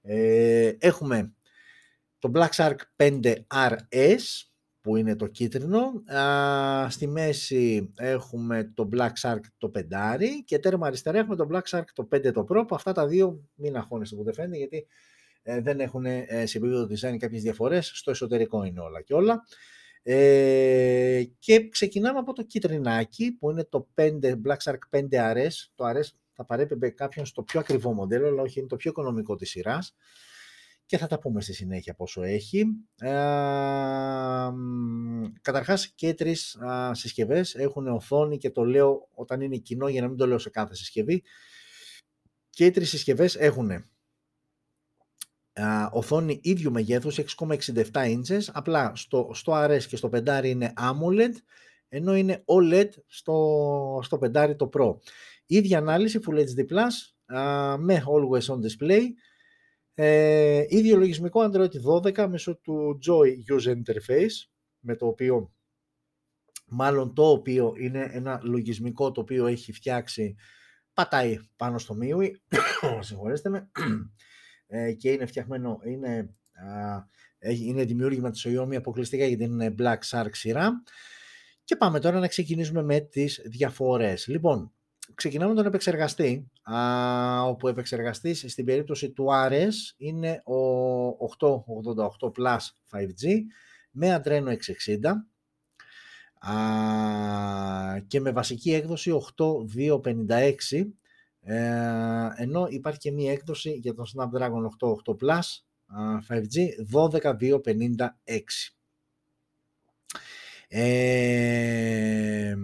[0.01, 1.33] ε, έχουμε
[2.19, 4.47] το Black Shark 5RS,
[4.81, 6.03] που είναι το κίτρινο.
[6.89, 9.81] στη μέση έχουμε το Black Shark το 5
[10.45, 13.49] και τέρμα αριστερά έχουμε το Black Shark το 5 το Pro, που αυτά τα δύο
[13.55, 14.87] μην αγχώνεστε που δεν φαίνεται, γιατί
[15.43, 19.43] ε, δεν έχουν ε, σε επίπεδο design κάποιες διαφορές, στο εσωτερικό είναι όλα και όλα.
[20.03, 20.92] Ε,
[21.25, 25.51] και ξεκινάμε από το κίτρινάκι που είναι το 5, Black Shark 5RS.
[25.75, 29.35] Το RS θα παρέπεμπε κάποιον στο πιο ακριβό μοντέλο, αλλά όχι είναι το πιο οικονομικό
[29.35, 29.95] της σειράς.
[30.85, 32.65] Και θα τα πούμε στη συνέχεια πόσο έχει.
[32.99, 33.09] Ε,
[35.41, 40.07] καταρχάς και τρεις α, συσκευές έχουν οθόνη και το λέω όταν είναι κοινό για να
[40.07, 41.23] μην το λέω σε κάθε συσκευή.
[42.49, 43.85] Και οι τρεις συσκευές έχουν
[45.91, 51.33] οθόνη ίδιου μεγέθους 6,67 inches απλά στο, στο RS και στο 5 είναι AMOLED
[51.89, 54.95] ενώ είναι OLED στο, στο 5 το Pro.
[55.45, 57.13] Ίδια ανάλυση Full HD Plus
[57.77, 59.01] με Always On Display.
[59.93, 64.47] Ε, ίδιο λογισμικό Android 12 μέσω του Joy User Interface
[64.79, 65.53] με το οποίο
[66.67, 70.35] μάλλον το οποίο είναι ένα λογισμικό το οποίο έχει φτιάξει
[70.93, 72.31] πατάει πάνω στο MIUI
[72.99, 73.57] συγχωρέστε με.
[73.57, 73.81] ε,
[74.97, 76.35] και είναι φτιαγμένο, είναι,
[77.41, 80.83] είναι δημιούργημα της Xiaomi αποκλειστικά για την ε, Black Shark σειρά.
[81.63, 84.27] Και πάμε τώρα να ξεκινήσουμε με τις διαφορές.
[84.27, 84.71] Λοιπόν,
[85.15, 90.57] ξεκινάμε τον επεξεργαστή, α, όπου ο επεξεργαστής στην περίπτωση του RS είναι ο
[92.19, 92.57] 888 Plus
[92.91, 93.39] 5G
[93.91, 94.53] με Adreno 660
[96.51, 100.85] α, και με βασική έκδοση 8256
[101.45, 105.41] ε, ενώ υπάρχει και μία έκδοση για τον Snapdragon 8 8 Plus
[106.29, 108.07] 5G 12256.
[110.75, 112.55] Ε,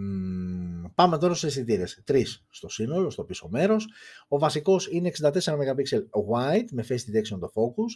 [0.96, 1.84] πάμε τώρα σε αισθητήρε.
[2.04, 3.88] Τρεις στο σύνολο, στο πίσω μέρος.
[4.28, 5.84] Ο βασικός είναι 64 MP
[6.32, 7.92] wide με face detection το focus.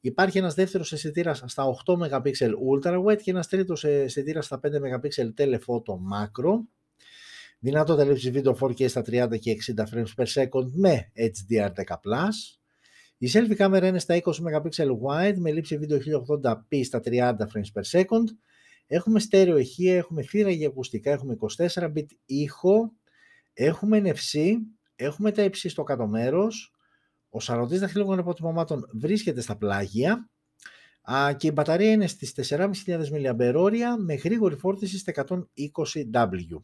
[0.00, 2.30] Υπάρχει ένας δεύτερος αισθητήρα στα 8 MP
[2.72, 6.52] ultra wide και ένας τρίτος αισθητήρα στα 5 MP telephoto macro.
[7.64, 12.28] Δυνατότητα λήψης βίντεο 4K στα 30 και 60 frames per second με HDR10+.
[13.18, 17.72] Η selfie κάμερα είναι στα 20 MP wide με λήψη βίντεο 1080p στα 30 frames
[17.74, 18.24] per second.
[18.86, 21.36] Έχουμε στέρεο ηχεία, έχουμε θύρα για ακουστικά, έχουμε
[21.66, 22.92] 24-bit ήχο,
[23.52, 24.54] έχουμε NFC,
[24.94, 26.74] έχουμε τα υψί στο κάτω μέρος,
[27.28, 30.30] ο σαρωτής δαχτυλικών αποτυπωμάτων βρίσκεται στα πλάγια
[31.36, 36.62] και η μπαταρία είναι στις 4.500 mAh με γρήγορη φόρτιση στα 120W.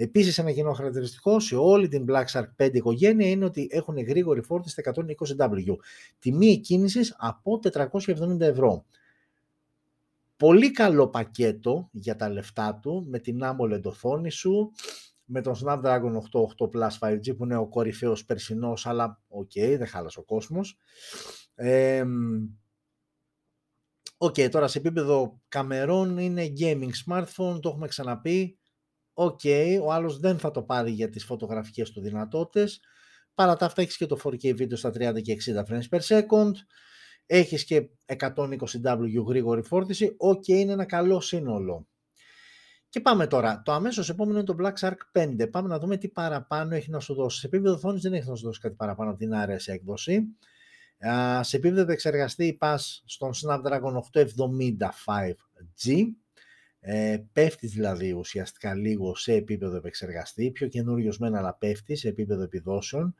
[0.00, 4.42] Επίσης ένα κοινό χαρακτηριστικό σε όλη την Black Shark 5 οικογένεια είναι ότι έχουν γρήγορη
[4.42, 5.76] φόρτιση στα 120W.
[6.18, 8.84] Τιμή κίνησης από 470 ευρώ.
[10.36, 14.72] Πολύ καλό πακέτο για τα λεφτά του, με την AMOLED οθόνη σου,
[15.24, 19.74] με τον Snapdragon 8 8 Plus 5G που είναι ο κορυφαίος περσινός, αλλά OK, okay,
[19.78, 20.78] δεν χάλασε ο κόσμος.
[21.54, 22.04] Ε,
[24.20, 28.58] OK, okay, τώρα σε επίπεδο καμερών είναι gaming smartphone, το έχουμε ξαναπεί.
[29.20, 32.80] OK, okay, ο άλλος δεν θα το πάρει για τις φωτογραφικές του δυνατότητες.
[33.34, 36.52] Παρά τα αυτά έχεις και το 4K βίντεο στα 30 και 60 frames per second.
[37.26, 40.14] Έχεις και 120W γρήγορη φόρτιση.
[40.16, 41.88] OK, okay, είναι ένα καλό σύνολο.
[42.88, 43.62] Και πάμε τώρα.
[43.64, 45.50] Το αμέσως επόμενο είναι το Black Shark 5.
[45.50, 47.38] Πάμε να δούμε τι παραπάνω έχει να σου δώσει.
[47.38, 50.22] Σε επίπεδο οθόνη δεν έχει να σου δώσει κάτι παραπάνω από την RS έκδοση.
[51.40, 56.04] Σε επίπεδο επεξεργαστή πας στον Snapdragon 870 5G.
[56.90, 62.42] Ε, πέφτεις δηλαδή ουσιαστικά λίγο σε επίπεδο επεξεργαστή, πιο καινούριο μεν αλλά πέφτεις σε επίπεδο
[62.42, 63.14] επιδόσεων.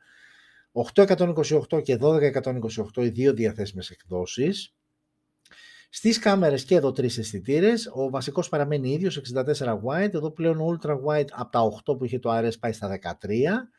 [0.71, 4.75] 828 και 1228 οι δύο διαθέσιμες εκδόσεις.
[5.89, 7.89] Στις κάμερες και εδώ τρεις αισθητήρες.
[7.93, 12.05] ο βασικός παραμένει ίδιος 64 wide, εδώ πλέον ο ultra wide από τα 8 που
[12.05, 13.69] είχε το RS πάει στα 13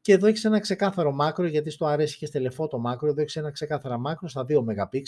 [0.00, 3.50] και εδώ έχεις ένα ξεκάθαρο μάκρο, γιατί στο RS είχες τελεφώτο μάκρο, εδώ έχεις ένα
[3.50, 5.00] ξεκάθαρο μάκρο στα 2 MP.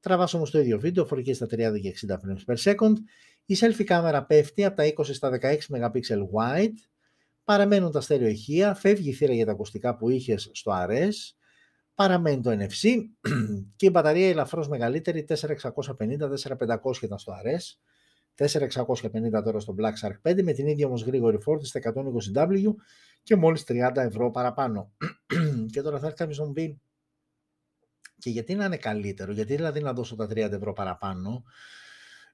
[0.00, 2.94] Τραβάς όμως το ίδιο βίντεο, 4K στα 30 και 60 frames per second.
[3.50, 6.00] Η selfie κάμερα πέφτει από τα 20 στα 16 MP
[6.34, 6.74] wide.
[7.44, 11.12] Παραμένουν τα στέρεο ηχεία, φεύγει η θύρα για τα ακουστικά που είχες στο RS.
[11.94, 12.96] Παραμένει το NFC
[13.76, 15.36] και η μπαταρία ελαφρώς μεγαλύτερη, 4650-4500
[17.02, 17.76] ήταν στο RS.
[18.46, 22.74] 4650 τώρα στο Black Shark 5 με την ίδια όμως γρήγορη φόρτιση στα 120W
[23.22, 24.92] και μόλις 30 ευρώ παραπάνω.
[25.72, 26.80] και τώρα θα έρθει κάποιος να μου πει
[28.18, 31.44] και γιατί να είναι καλύτερο, γιατί δηλαδή να δώσω τα 30 ευρώ παραπάνω.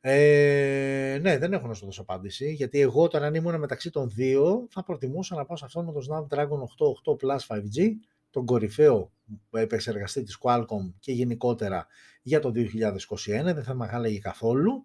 [0.09, 4.11] Ε, ναι, δεν έχω να σου δώσω απάντηση, γιατί εγώ τώρα αν ήμουν μεταξύ των
[4.11, 6.59] δύο θα προτιμούσα να πάω σε αυτόν με το Snapdragon
[7.07, 7.91] 8 8 Plus 5G,
[8.31, 9.13] τον κορυφαίο
[9.51, 11.87] επεξεργαστή της Qualcomm και γενικότερα
[12.23, 12.55] για το 2021,
[13.45, 14.83] δεν θα με χάλαγε καθόλου.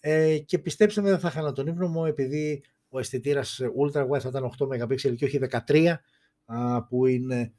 [0.00, 4.20] Ε, και πιστέψτε με δεν θα χάνω τον ύπνο μου επειδή ο αισθητήρας Ultra Wide
[4.20, 5.94] θα ήταν 8 MP και όχι 13
[6.88, 7.52] που είναι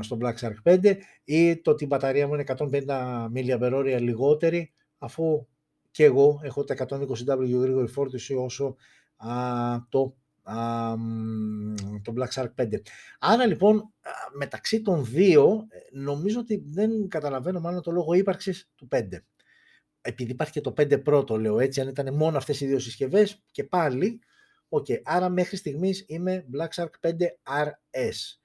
[0.00, 5.46] στο Black Shark 5 ή το ότι η μπαταρία μου είναι 150 mAh λιγότερη αφού
[5.94, 8.76] και εγώ έχω τα 120W γρήγορη φόρτιση όσο
[9.88, 10.16] το,
[12.02, 12.68] το Black Shark 5.
[13.18, 13.92] Άρα λοιπόν
[14.38, 19.02] μεταξύ των δύο ε, νομίζω ότι δεν καταλαβαίνω μάλλον το λόγο ύπαρξης του 5
[20.06, 22.78] επειδή υπάρχει και το 5 Pro το λέω έτσι, αν ήταν μόνο αυτές οι δύο
[22.78, 24.20] συσκευές και πάλι,
[24.68, 27.10] OK, okay, άρα μέχρι στιγμής είμαι Black Shark 5
[27.64, 28.38] RS.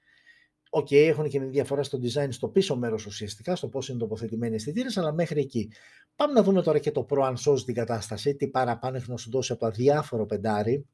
[0.70, 3.98] OK, okay, έχουν και μια διαφορά στο design στο πίσω μέρος ουσιαστικά, στο πώς είναι
[3.98, 5.72] τοποθετημένοι οι αισθητήρες, αλλά μέχρι εκεί.
[6.20, 9.16] Πάμε να δούμε τώρα και το Pro αν σώζει την κατάσταση, τι παραπάνω έχει να
[9.16, 10.86] σου δώσει από το αδιάφορο πεντάρι.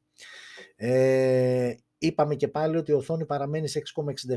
[0.77, 3.83] Ε, είπαμε και πάλι ότι η οθόνη παραμένει σε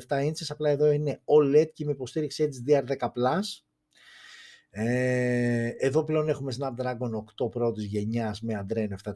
[0.08, 3.40] 6,67 inches, απλά εδώ είναι OLED και με υποστήριξη HDR10+.
[4.70, 9.14] Ε, εδώ πλέον έχουμε Snapdragon 8 πρώτης γενιάς με Adreno 730,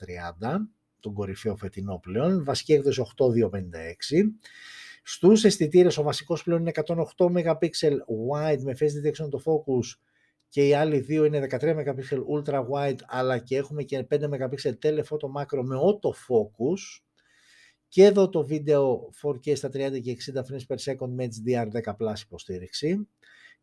[0.99, 4.34] τον κορυφαίο φετινό πλέον, βασική έκδοση 8256.
[5.03, 7.69] Στους αισθητήρες ο βασικός πλέον είναι 108 MP
[8.32, 10.03] wide με face detection το focus
[10.54, 11.84] και οι άλλοι δύο είναι 13 MP
[12.36, 17.01] ultra wide αλλά και έχουμε και 5 MP telephoto macro με auto focus
[17.88, 23.08] και εδώ το βίντεο 4K στα 30 και 60 frames per second με HDR10 υποστήριξη.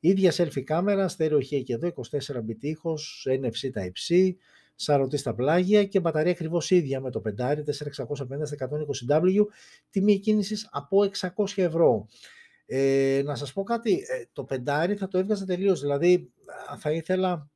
[0.01, 4.31] Ίδια selfie κάμερα, στέρεο ηχεία και εδώ, 24 bit ήχος, NFC Type-C,
[4.75, 7.63] σαρωτή στα πλάγια και μπαταρία ακριβώς ίδια με το 5 4650
[9.09, 9.47] 120W,
[9.91, 10.99] τιμή εκκίνησης από
[11.37, 12.07] 600 ευρώ.
[12.73, 15.81] Ε, να σας πω κάτι, ε, το 5 θα το έβγαζα τελείως.
[15.81, 16.33] δηλαδή
[16.79, 17.51] θα ήθελα,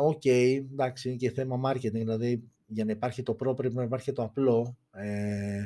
[0.00, 3.82] OK, okay, εντάξει, είναι και θέμα marketing, δηλαδή για να υπάρχει το Pro πρέπει να
[3.82, 5.64] υπάρχει το απλό, ε,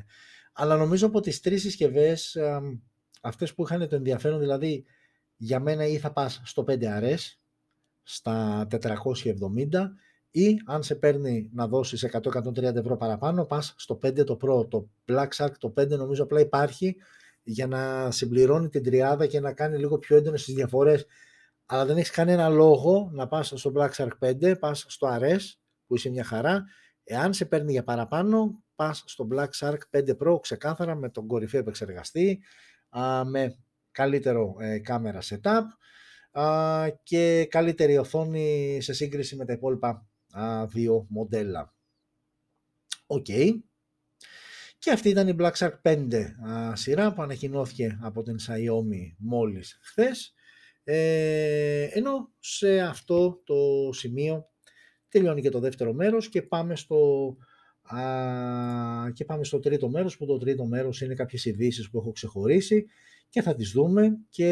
[0.53, 2.61] αλλά νομίζω από τις τρεις συσκευές, ε,
[3.23, 4.85] αυτές που είχαν το ενδιαφέρον, δηλαδή
[5.37, 7.39] για μένα ή θα πας στο 5RS
[8.03, 9.93] στα 470
[10.31, 14.89] ή αν σε παίρνει να δώσεις 100-130 ευρώ παραπάνω πας στο 5 το Pro, το
[15.09, 16.97] Black Shark το 5 νομίζω απλά υπάρχει
[17.49, 21.07] για να συμπληρώνει την τριάδα και να κάνει λίγο πιο έντονες τις διαφορές
[21.67, 25.41] αλλά δεν έχεις κανένα λόγο να πας στο Black Shark 5, πας στο RS
[25.87, 26.65] που είσαι μια χαρά
[27.05, 31.61] εάν σε παίρνει για παραπάνω πας στο Black Shark 5 Pro ξεκάθαρα με τον κορυφαίο
[31.61, 32.43] επεξεργαστή
[33.25, 33.57] με
[33.91, 35.63] καλύτερο ε, κάμερα setup
[37.03, 40.09] και καλύτερη οθόνη σε σύγκριση με τα υπόλοιπα
[40.67, 41.75] δύο μοντέλα.
[43.07, 43.27] Οκ.
[44.87, 46.07] Και αυτή ήταν η Black Shark 5
[46.73, 50.35] σειρά που ανακοινώθηκε από την Xiaomi μόλις χθες.
[50.85, 53.55] Ε, ενώ σε αυτό το
[53.93, 54.49] σημείο
[55.09, 57.37] τελειώνει και το δεύτερο μέρος και πάμε στο,
[57.83, 58.01] α,
[59.13, 62.87] και πάμε στο τρίτο μέρος που το τρίτο μέρος είναι κάποιες ειδήσεις που έχω ξεχωρίσει
[63.29, 64.51] και θα τις δούμε και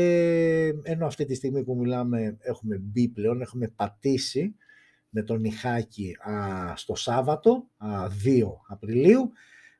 [0.82, 4.54] ενώ αυτή τη στιγμή που μιλάμε έχουμε μπει πλέον, έχουμε πατήσει
[5.08, 6.16] με τον Νιχάκη
[6.74, 7.68] στο Σάββατο,
[8.24, 9.32] 2 Απριλίου.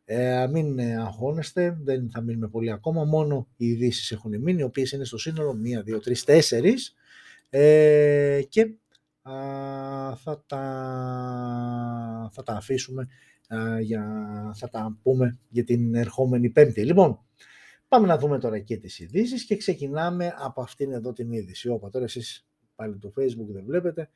[0.07, 4.64] Ε, μην ε, αγχώνεστε, δεν θα μείνουμε πολύ ακόμα, μόνο οι ειδήσεις έχουν μείνει, οι
[4.64, 6.74] οποίες είναι στο σύνολο 1, 2, 3, 4
[7.50, 8.74] ε, και
[10.16, 10.61] θα, τα,
[12.32, 13.09] θα τα αφήσουμε,
[13.80, 14.05] για,
[14.55, 16.84] θα τα πούμε για την ερχόμενη πέμπτη.
[16.84, 17.18] Λοιπόν,
[17.88, 21.68] πάμε να δούμε τώρα και τις ειδήσεις και ξεκινάμε από αυτήν εδώ την είδηση.
[21.68, 24.09] Όπα, τώρα εσείς πάλι το facebook δεν βλέπετε,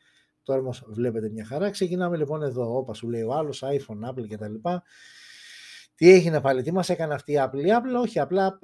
[0.43, 1.71] τώρα όμως βλέπετε μια χαρά.
[1.71, 4.55] Ξεκινάμε λοιπόν εδώ, όπα σου λέει ο άλλος, iPhone, Apple κτλ.
[5.99, 8.59] Τι έγινε πάλι, τι μας έκανε αυτή η Apple; Η Apple όχι, απλά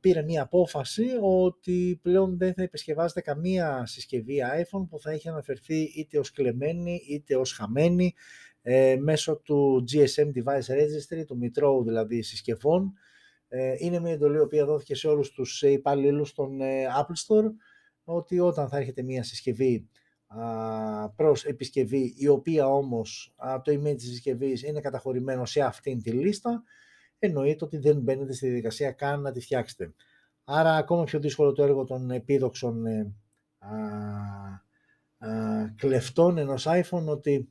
[0.00, 5.74] πήρε μία απόφαση ότι πλέον δεν θα επισκευάζεται καμία συσκευή iPhone που θα έχει αναφερθεί
[5.74, 8.14] είτε ως κλεμμένη είτε ως χαμένη
[8.62, 12.92] ε, μέσω του GSM Device Registry, του Micro δηλαδή συσκευών.
[13.48, 17.50] Ε, είναι μια εντολή η οποία δόθηκε σε όλους τους υπαλλήλους των ε, Apple Store
[18.04, 19.88] ότι όταν θα έρχεται μια συσκευή
[21.16, 26.62] προς επισκευή η οποία όμως το email της συσκευής είναι καταχωρημένο σε αυτήν τη λίστα
[27.18, 29.94] εννοείται ότι δεν μπαίνετε στη διαδικασία καν να τη φτιάξετε.
[30.44, 33.12] Άρα ακόμα πιο δύσκολο το έργο των επίδοξων ε,
[33.58, 33.76] α,
[35.18, 37.48] α, κλεφτών ενός iPhone ότι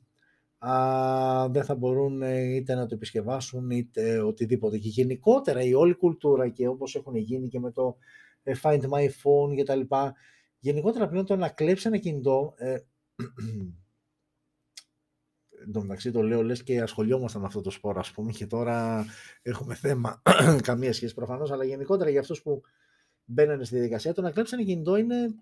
[0.58, 4.78] α, δεν θα μπορούν ε, είτε να το επισκευάσουν είτε οτιδήποτε.
[4.78, 7.96] Και γενικότερα η όλη κουλτούρα και όπως έχουν γίνει και με το
[8.42, 10.14] ε, Find My Phone και τα λοιπά,
[10.60, 12.78] γενικότερα πλέον το να κλέψει ένα κινητό, ε,
[15.62, 18.46] Εν τω μεταξύ το λέω λες και ασχολιόμασταν με αυτό το σπόρο ας πούμε και
[18.46, 19.04] τώρα
[19.42, 20.22] έχουμε θέμα
[20.62, 22.62] καμία σχέση προφανώς αλλά γενικότερα για αυτούς που
[23.24, 25.34] μπαίνουν στη διαδικασία το να κλέψει ένα κινητό είναι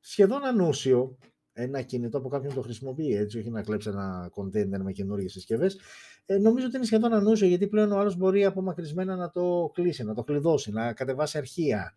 [0.00, 1.18] σχεδόν ανούσιο.
[1.52, 5.78] Ένα κινητό που κάποιον το χρησιμοποιεί έτσι όχι να κλέψει ένα κοντέινερ με καινούργιες συσκευές.
[6.26, 10.04] Ε, νομίζω ότι είναι σχεδόν ανούσιο γιατί πλέον ο άλλος μπορεί απομακρυσμένα να το κλείσει,
[10.04, 11.96] να το κλειδώσει, να κατεβάσει αρχεία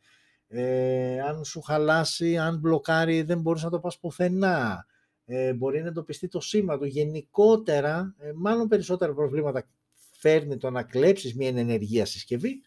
[0.53, 4.85] ε, αν σου χαλάσει, αν μπλοκάρει δεν μπορείς να το πας πουθενά
[5.25, 6.85] ε, μπορεί να εντοπιστεί το σήμα του.
[6.85, 9.67] Γενικότερα, ε, μάλλον περισσότερα προβλήματα
[10.11, 12.61] φέρνει το να κλέψεις μια ενεργεία συσκευή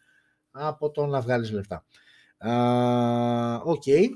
[0.51, 1.87] από το να βγάλεις λεφτά.
[3.65, 3.83] OK.
[3.87, 4.09] Okay.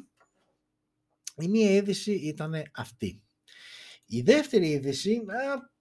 [1.37, 3.23] Η μία είδηση ήταν αυτή.
[4.07, 5.25] Η δεύτερη είδηση,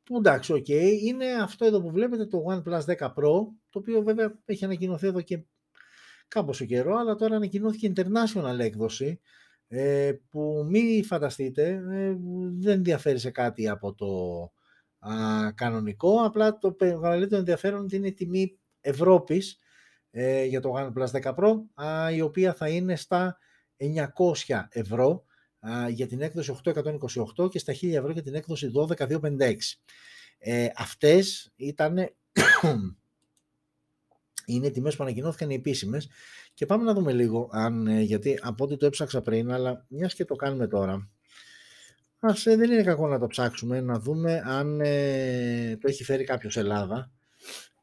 [0.03, 4.01] που εντάξει, OK, okay, είναι αυτό εδώ που βλέπετε, το OnePlus 10 Pro, το οποίο
[4.01, 5.39] βέβαια έχει ανακοινωθεί εδώ και
[6.27, 9.19] κάμποσο καιρό, αλλά τώρα ανακοινώθηκε international έκδοση,
[9.67, 12.15] ε, που μη φανταστείτε, ε,
[12.59, 14.41] δεν διαφέρει σε κάτι από το
[14.99, 19.59] α, κανονικό, απλά το μεγαλύτερο ενδιαφέρον είναι η τιμή Ευρώπης
[20.11, 23.37] ε, για το OnePlus 10 Pro, α, η οποία θα είναι στα
[24.47, 25.25] 900 ευρώ
[25.59, 26.59] α, για την έκδοση
[27.37, 29.53] 828 και στα 1000 ευρώ για την έκδοση 12256.
[30.37, 32.09] Ε, αυτές ήταν
[34.47, 36.09] είναι τιμές που ανακοινώθηκαν οι επίσημες
[36.53, 40.13] και πάμε να δούμε λίγο, αν, ε, γιατί από ό,τι το έψαξα πριν, αλλά μιας
[40.13, 41.09] και το κάνουμε τώρα,
[42.19, 46.23] ας, ε, δεν είναι κακό να το ψάξουμε, να δούμε αν ε, το έχει φέρει
[46.23, 47.11] κάποιος Ελλάδα.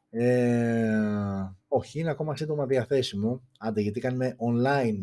[0.09, 0.89] Ε,
[1.67, 5.01] όχι, είναι ακόμα σύντομα διαθέσιμο, άντε γιατί κάνουμε online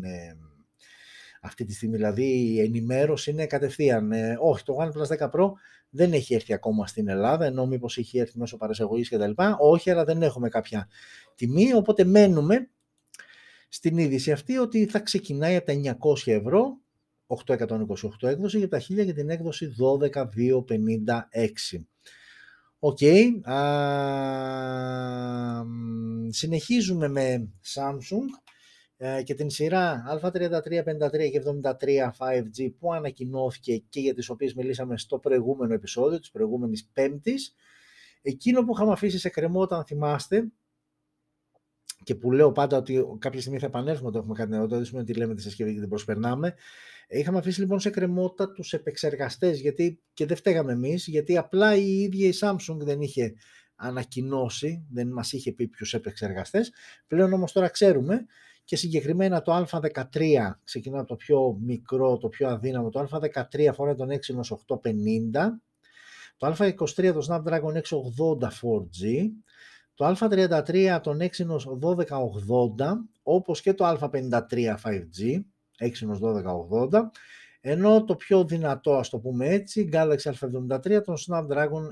[1.43, 4.11] αυτή τη στιγμή, δηλαδή η ενημέρωση είναι κατευθείαν.
[4.39, 5.51] όχι, το OnePlus 10 Pro
[5.89, 9.57] δεν έχει έρθει ακόμα στην Ελλάδα, ενώ μήπως έχει έρθει μέσω παρασαγωγής και τα λοιπά.
[9.59, 10.87] Όχι, αλλά δεν έχουμε κάποια
[11.35, 12.69] τιμή, οπότε μένουμε
[13.69, 15.73] στην είδηση αυτή ότι θα ξεκινάει από τα
[16.23, 16.77] 900 ευρώ,
[17.27, 19.83] 828 έκδοση, για τα 1000 για την έκδοση 12256.
[22.79, 22.97] OK.
[23.01, 23.25] Okay.
[26.29, 28.42] συνεχίζουμε με Samsung ε,
[29.23, 34.97] και την σειρά Α33, 53 και 73 5G που ανακοινώθηκε και για τις οποίες μιλήσαμε
[34.97, 37.55] στο προηγούμενο επεισόδιο της προηγούμενης πέμπτης.
[38.21, 40.51] Εκείνο που είχαμε αφήσει σε εκκρεμότητα, αν θυμάστε,
[42.03, 45.09] και που λέω πάντα ότι κάποια στιγμή θα επανέλθουμε όταν έχουμε κάτι νέο, δεν σημαίνει
[45.09, 46.53] ότι λέμε τη συσκευή και την προσπερνάμε.
[47.07, 51.99] Είχαμε αφήσει λοιπόν σε κρεμότητα τους επεξεργαστές γιατί, και δεν φταίγαμε εμείς, γιατί απλά η
[51.99, 53.33] ίδια η Samsung δεν είχε
[53.75, 56.71] ανακοινώσει, δεν μας είχε πει ποιους επεξεργαστές.
[57.07, 58.25] Πλέον όμως τώρα ξέρουμε
[58.63, 60.01] και συγκεκριμένα το Α13
[60.63, 65.31] ξεκινά από το πιο μικρό, το πιο αδύναμο, το Α13 αφορά τον Exynos 850,
[66.37, 69.29] το Α23 το Snapdragon 680 4G,
[69.93, 72.93] το Α33 τον Exynos 1280,
[73.23, 75.41] όπως και το Α53 5G,
[75.79, 76.19] Exynos
[76.89, 77.01] 1280,
[77.65, 81.83] ενώ το πιο δυνατό, ας το πούμε έτσι, Galaxy A73, τον Snapdragon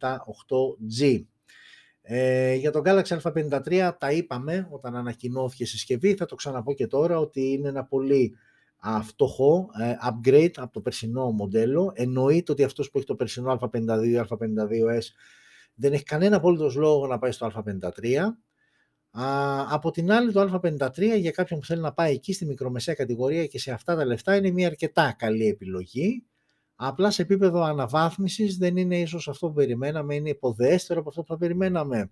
[0.00, 1.22] 778G.
[2.02, 6.86] Ε, για τον Galaxy A53 τα είπαμε όταν ανακοινώθηκε η συσκευή, θα το ξαναπώ και
[6.86, 8.36] τώρα ότι είναι ένα πολύ
[9.02, 11.92] φτωχό ε, upgrade από το περσινό μοντέλο.
[11.94, 15.02] Εννοείται ότι αυτός που έχει το περσινό Α52 ή Α52S
[15.74, 18.16] δεν έχει κανένα απόλυτος λόγο να πάει στο Α53.
[19.10, 19.24] Α,
[19.74, 23.46] από την άλλη το Α53 για κάποιον που θέλει να πάει εκεί στη μικρομεσαία κατηγορία
[23.46, 26.24] και σε αυτά τα λεφτά είναι μια αρκετά καλή επιλογή.
[26.76, 31.26] Απλά σε επίπεδο αναβάθμισης δεν είναι ίσως αυτό που περιμέναμε, είναι υποδέστερο από αυτό που
[31.26, 32.10] θα περιμέναμε.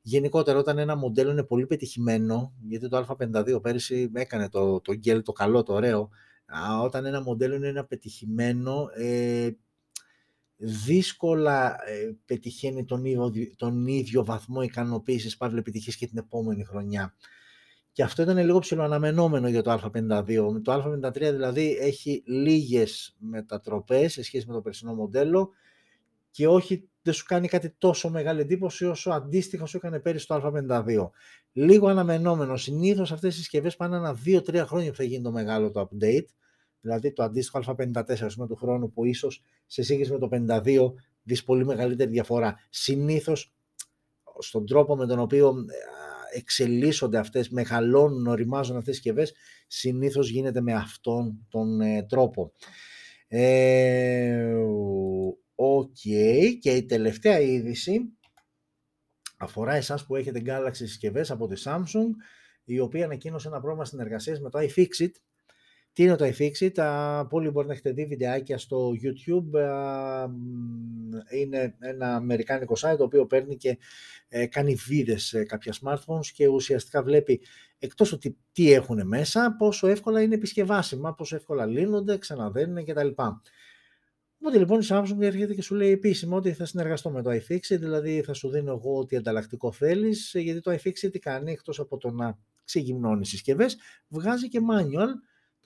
[0.00, 5.22] Γενικότερα όταν ένα μοντέλο είναι πολύ πετυχημένο, γιατί το Α52 πέρυσι έκανε το, το γκέλ
[5.22, 6.10] το καλό, το ωραίο,
[6.82, 9.50] όταν ένα μοντέλο είναι ένα πετυχημένο, ε,
[10.56, 17.14] δύσκολα ε, πετυχαίνει τον ίδιο, τον ίδιο βαθμό ικανοποίησης παύλη επιτυχής και την επόμενη χρονιά.
[17.96, 20.60] Και αυτό ήταν λίγο ψηλοαναμενόμενο για το Α52.
[20.62, 25.50] Το Α53 δηλαδή έχει λίγες μετατροπές σε σχέση με το περσινό μοντέλο
[26.30, 30.34] και όχι δεν σου κάνει κάτι τόσο μεγάλη εντύπωση όσο αντίστοιχα σου έκανε πέρυσι το
[30.44, 31.10] Α52.
[31.52, 32.56] Λίγο αναμενόμενο.
[32.56, 36.26] Συνήθως αυτές οι συσκευές πάνε ένα 2-3 χρόνια που θα γίνει το μεγάλο το update.
[36.80, 40.92] Δηλαδή το αντίστοιχο Α54 πούμε, του χρόνου που ίσως σε σύγκριση με το 52
[41.22, 42.56] δεις πολύ μεγαλύτερη διαφορά.
[42.70, 43.54] Συνήθως
[44.38, 46.05] στον τρόπο με τον οποίο ε,
[46.36, 49.34] εξελίσσονται αυτές, μεγαλώνουν, οριμάζουν αυτές τις συσκευές,
[49.66, 52.52] συνήθως γίνεται με αυτόν τον ε, τρόπο.
[53.28, 54.54] Ε,
[55.54, 55.96] Οκ.
[56.60, 58.00] Και η τελευταία είδηση
[59.38, 62.08] αφορά εσάς που έχετε Galaxy συσκευές από τη Samsung,
[62.64, 65.10] η οποία ανακοίνωσε ένα πρόγραμμα συνεργασίας με το iFixit.
[65.96, 69.60] Τι είναι το iFixit, πολλοί μπορεί να έχετε δει βιντεάκια στο YouTube,
[71.40, 73.78] είναι ένα αμερικάνικο site το οποίο παίρνει και
[74.28, 77.40] ε, κάνει βίδες σε κάποια smartphones και ουσιαστικά βλέπει
[77.78, 83.08] εκτός ότι τι έχουν μέσα, πόσο εύκολα είναι επισκευάσιμα, πόσο εύκολα λύνονται, ξαναδένουν κτλ.
[84.38, 87.78] Οπότε λοιπόν η Samsung έρχεται και σου λέει επίσημα ότι θα συνεργαστώ με το iFixit,
[87.78, 91.96] δηλαδή θα σου δίνω εγώ ό,τι ανταλλακτικό θέλεις, γιατί το iFixit τι κάνει, εκτός από
[91.96, 93.76] το να ξεγυμνώνεις συσκευές,
[94.08, 95.08] βγάζει και manual,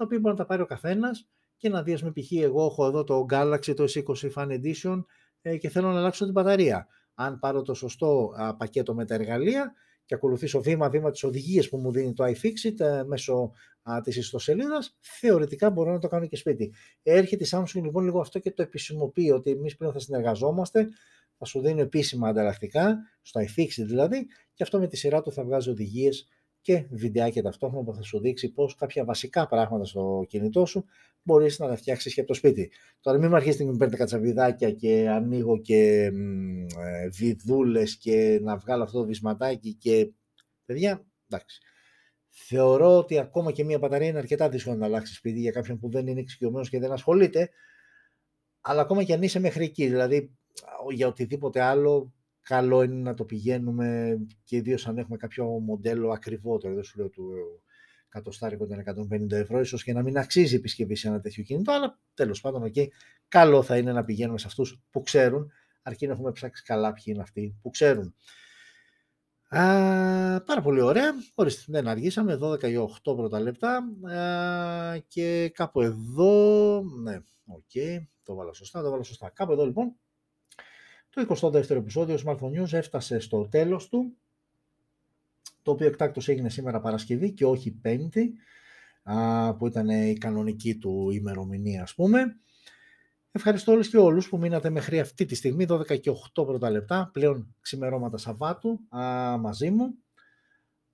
[0.00, 2.32] τα οποία μπορεί να τα πάρει ο καθένας και να δεις, α πούμε, π.χ.
[2.32, 5.04] εγώ έχω εδώ το Galaxy το S20 Fan Edition
[5.40, 6.86] ε, και θέλω να αλλάξω την μπαταρία.
[7.14, 9.74] Αν πάρω το σωστό πακέτο με τα εργαλεία,
[10.10, 14.96] και ακολουθήσω βήμα-βήμα τις οδηγίες που μου δίνει το iFixit ε, μέσω α, της ιστοσελίδας,
[15.00, 16.74] θεωρητικά μπορώ να το κάνω και σπίτι.
[17.02, 20.88] Έρχεται η Samsung λοιπόν λίγο αυτό και το επισημοποιεί ότι εμείς πλέον θα συνεργαζόμαστε,
[21.38, 25.44] θα σου δίνει επίσημα ανταλλακτικά, στο iFixit δηλαδή, και αυτό με τη σειρά του θα
[25.44, 26.28] βγάζει οδηγίες
[26.60, 30.84] και βιντεάκια ταυτόχρονα που θα σου δείξει πώς κάποια βασικά πράγματα στο κινητό σου
[31.22, 32.70] μπορείς να τα φτιάξεις και από το σπίτι.
[33.00, 36.10] Τώρα μην με αρχίσετε να μου παίρνετε κατσαβιδάκια και ανοίγω και
[36.78, 40.12] ε, βιδούλες και να βγάλω αυτό το βυσματάκι και
[40.64, 41.60] παιδιά, εντάξει.
[42.28, 45.90] Θεωρώ ότι ακόμα και μια μπαταρία είναι αρκετά δύσκολο να αλλάξεις σπίτι για κάποιον που
[45.90, 47.50] δεν είναι εξοικειωμένος και δεν ασχολείται.
[48.60, 50.38] Αλλά ακόμα και αν είσαι μέχρι εκεί, δηλαδή
[50.90, 56.74] για οτιδήποτε άλλο, καλό είναι να το πηγαίνουμε και ιδίως αν έχουμε κάποιο μοντέλο ακριβότερο.
[56.74, 57.32] Δεν σου λέω του
[58.06, 61.72] εκατοστάρικο των 150 ευρώ, ίσως και να μην αξίζει η επισκευή σε ένα τέτοιο κινητό,
[61.72, 62.86] αλλά τέλος πάντων, okay,
[63.28, 65.50] καλό θα είναι να πηγαίνουμε σε αυτούς που ξέρουν,
[65.82, 68.14] αρκεί να έχουμε ψάξει καλά ποιοι είναι αυτοί που ξέρουν.
[69.48, 69.60] Α,
[70.42, 71.12] πάρα πολύ ωραία.
[71.34, 72.38] Ορίστε, δεν αργήσαμε.
[72.42, 73.76] 12 ή 8 πρώτα λεπτά.
[74.12, 76.82] Α, και κάπου εδώ.
[77.02, 77.62] Ναι, OK.
[77.74, 78.82] Okay, το 'βαλα σωστά.
[78.82, 79.30] Το 'βαλα σωστά.
[79.30, 79.96] Κάπου εδώ λοιπόν.
[81.10, 84.16] Το 22ο επεισόδιο Smartphone News έφτασε στο τέλος του
[85.62, 88.34] το οποίο εκτάκτως έγινε σήμερα Παρασκευή και όχι Πέμπτη,
[89.58, 92.36] που ήταν η κανονική του ημερομηνία ας πούμε.
[93.32, 97.10] Ευχαριστώ όλους και όλους που μείνατε μέχρι αυτή τη στιγμή, 12 και 8 πρώτα λεπτά,
[97.12, 99.94] πλέον ξημερώματα Σαββάτου α, μαζί μου.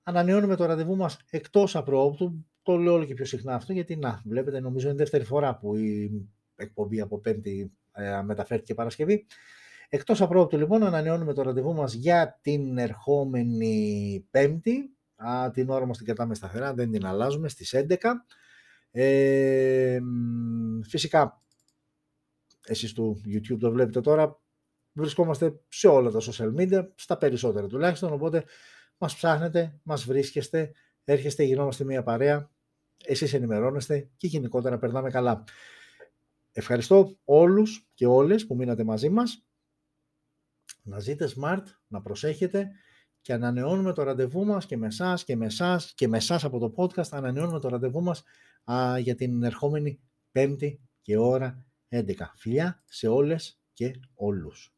[0.03, 4.23] Ανανεώνουμε το ραντεβού μας εκτός απρόοπτου, το λέω όλο και πιο συχνά αυτό, γιατί να,
[4.25, 6.11] βλέπετε νομίζω είναι δεύτερη φορά που η
[6.57, 9.27] εκπομπή από Πέμπτη ε, μεταφέρθηκε Παρασκευή.
[9.89, 14.91] Εκτός απρόπτου λοιπόν ανανεώνουμε το ραντεβού μας για την ερχόμενη Πέμπτη.
[15.17, 18.25] Α, την ώρα μας την κρατάμε σταθερά, δεν την αλλάζουμε, στις 11.
[18.91, 19.99] Ε,
[20.89, 21.43] φυσικά,
[22.67, 24.41] εσείς του YouTube το βλέπετε τώρα,
[24.93, 28.45] βρισκόμαστε σε όλα τα social media, στα περισσότερα τουλάχιστον, οπότε
[28.99, 30.73] μας ψάχνετε, μας βρίσκεστε,
[31.05, 32.51] έρχεστε, γινόμαστε μια παρέα,
[33.05, 35.45] εσείς ενημερώνεστε και γενικότερα περνάμε καλά.
[36.53, 39.46] Ευχαριστώ όλους και όλες που μείνατε μαζί μας
[40.87, 42.71] να ζείτε smart, να προσέχετε
[43.21, 46.59] και ανανεώνουμε το ραντεβού μας και με εσάς και με εσάς και με εσάς από
[46.59, 48.23] το podcast ανανεώνουμε το ραντεβού μας
[48.73, 50.01] α, για την ερχόμενη
[50.33, 52.13] πέμπτη και ώρα 11.
[52.37, 54.76] Φιλιά σε όλες και όλους.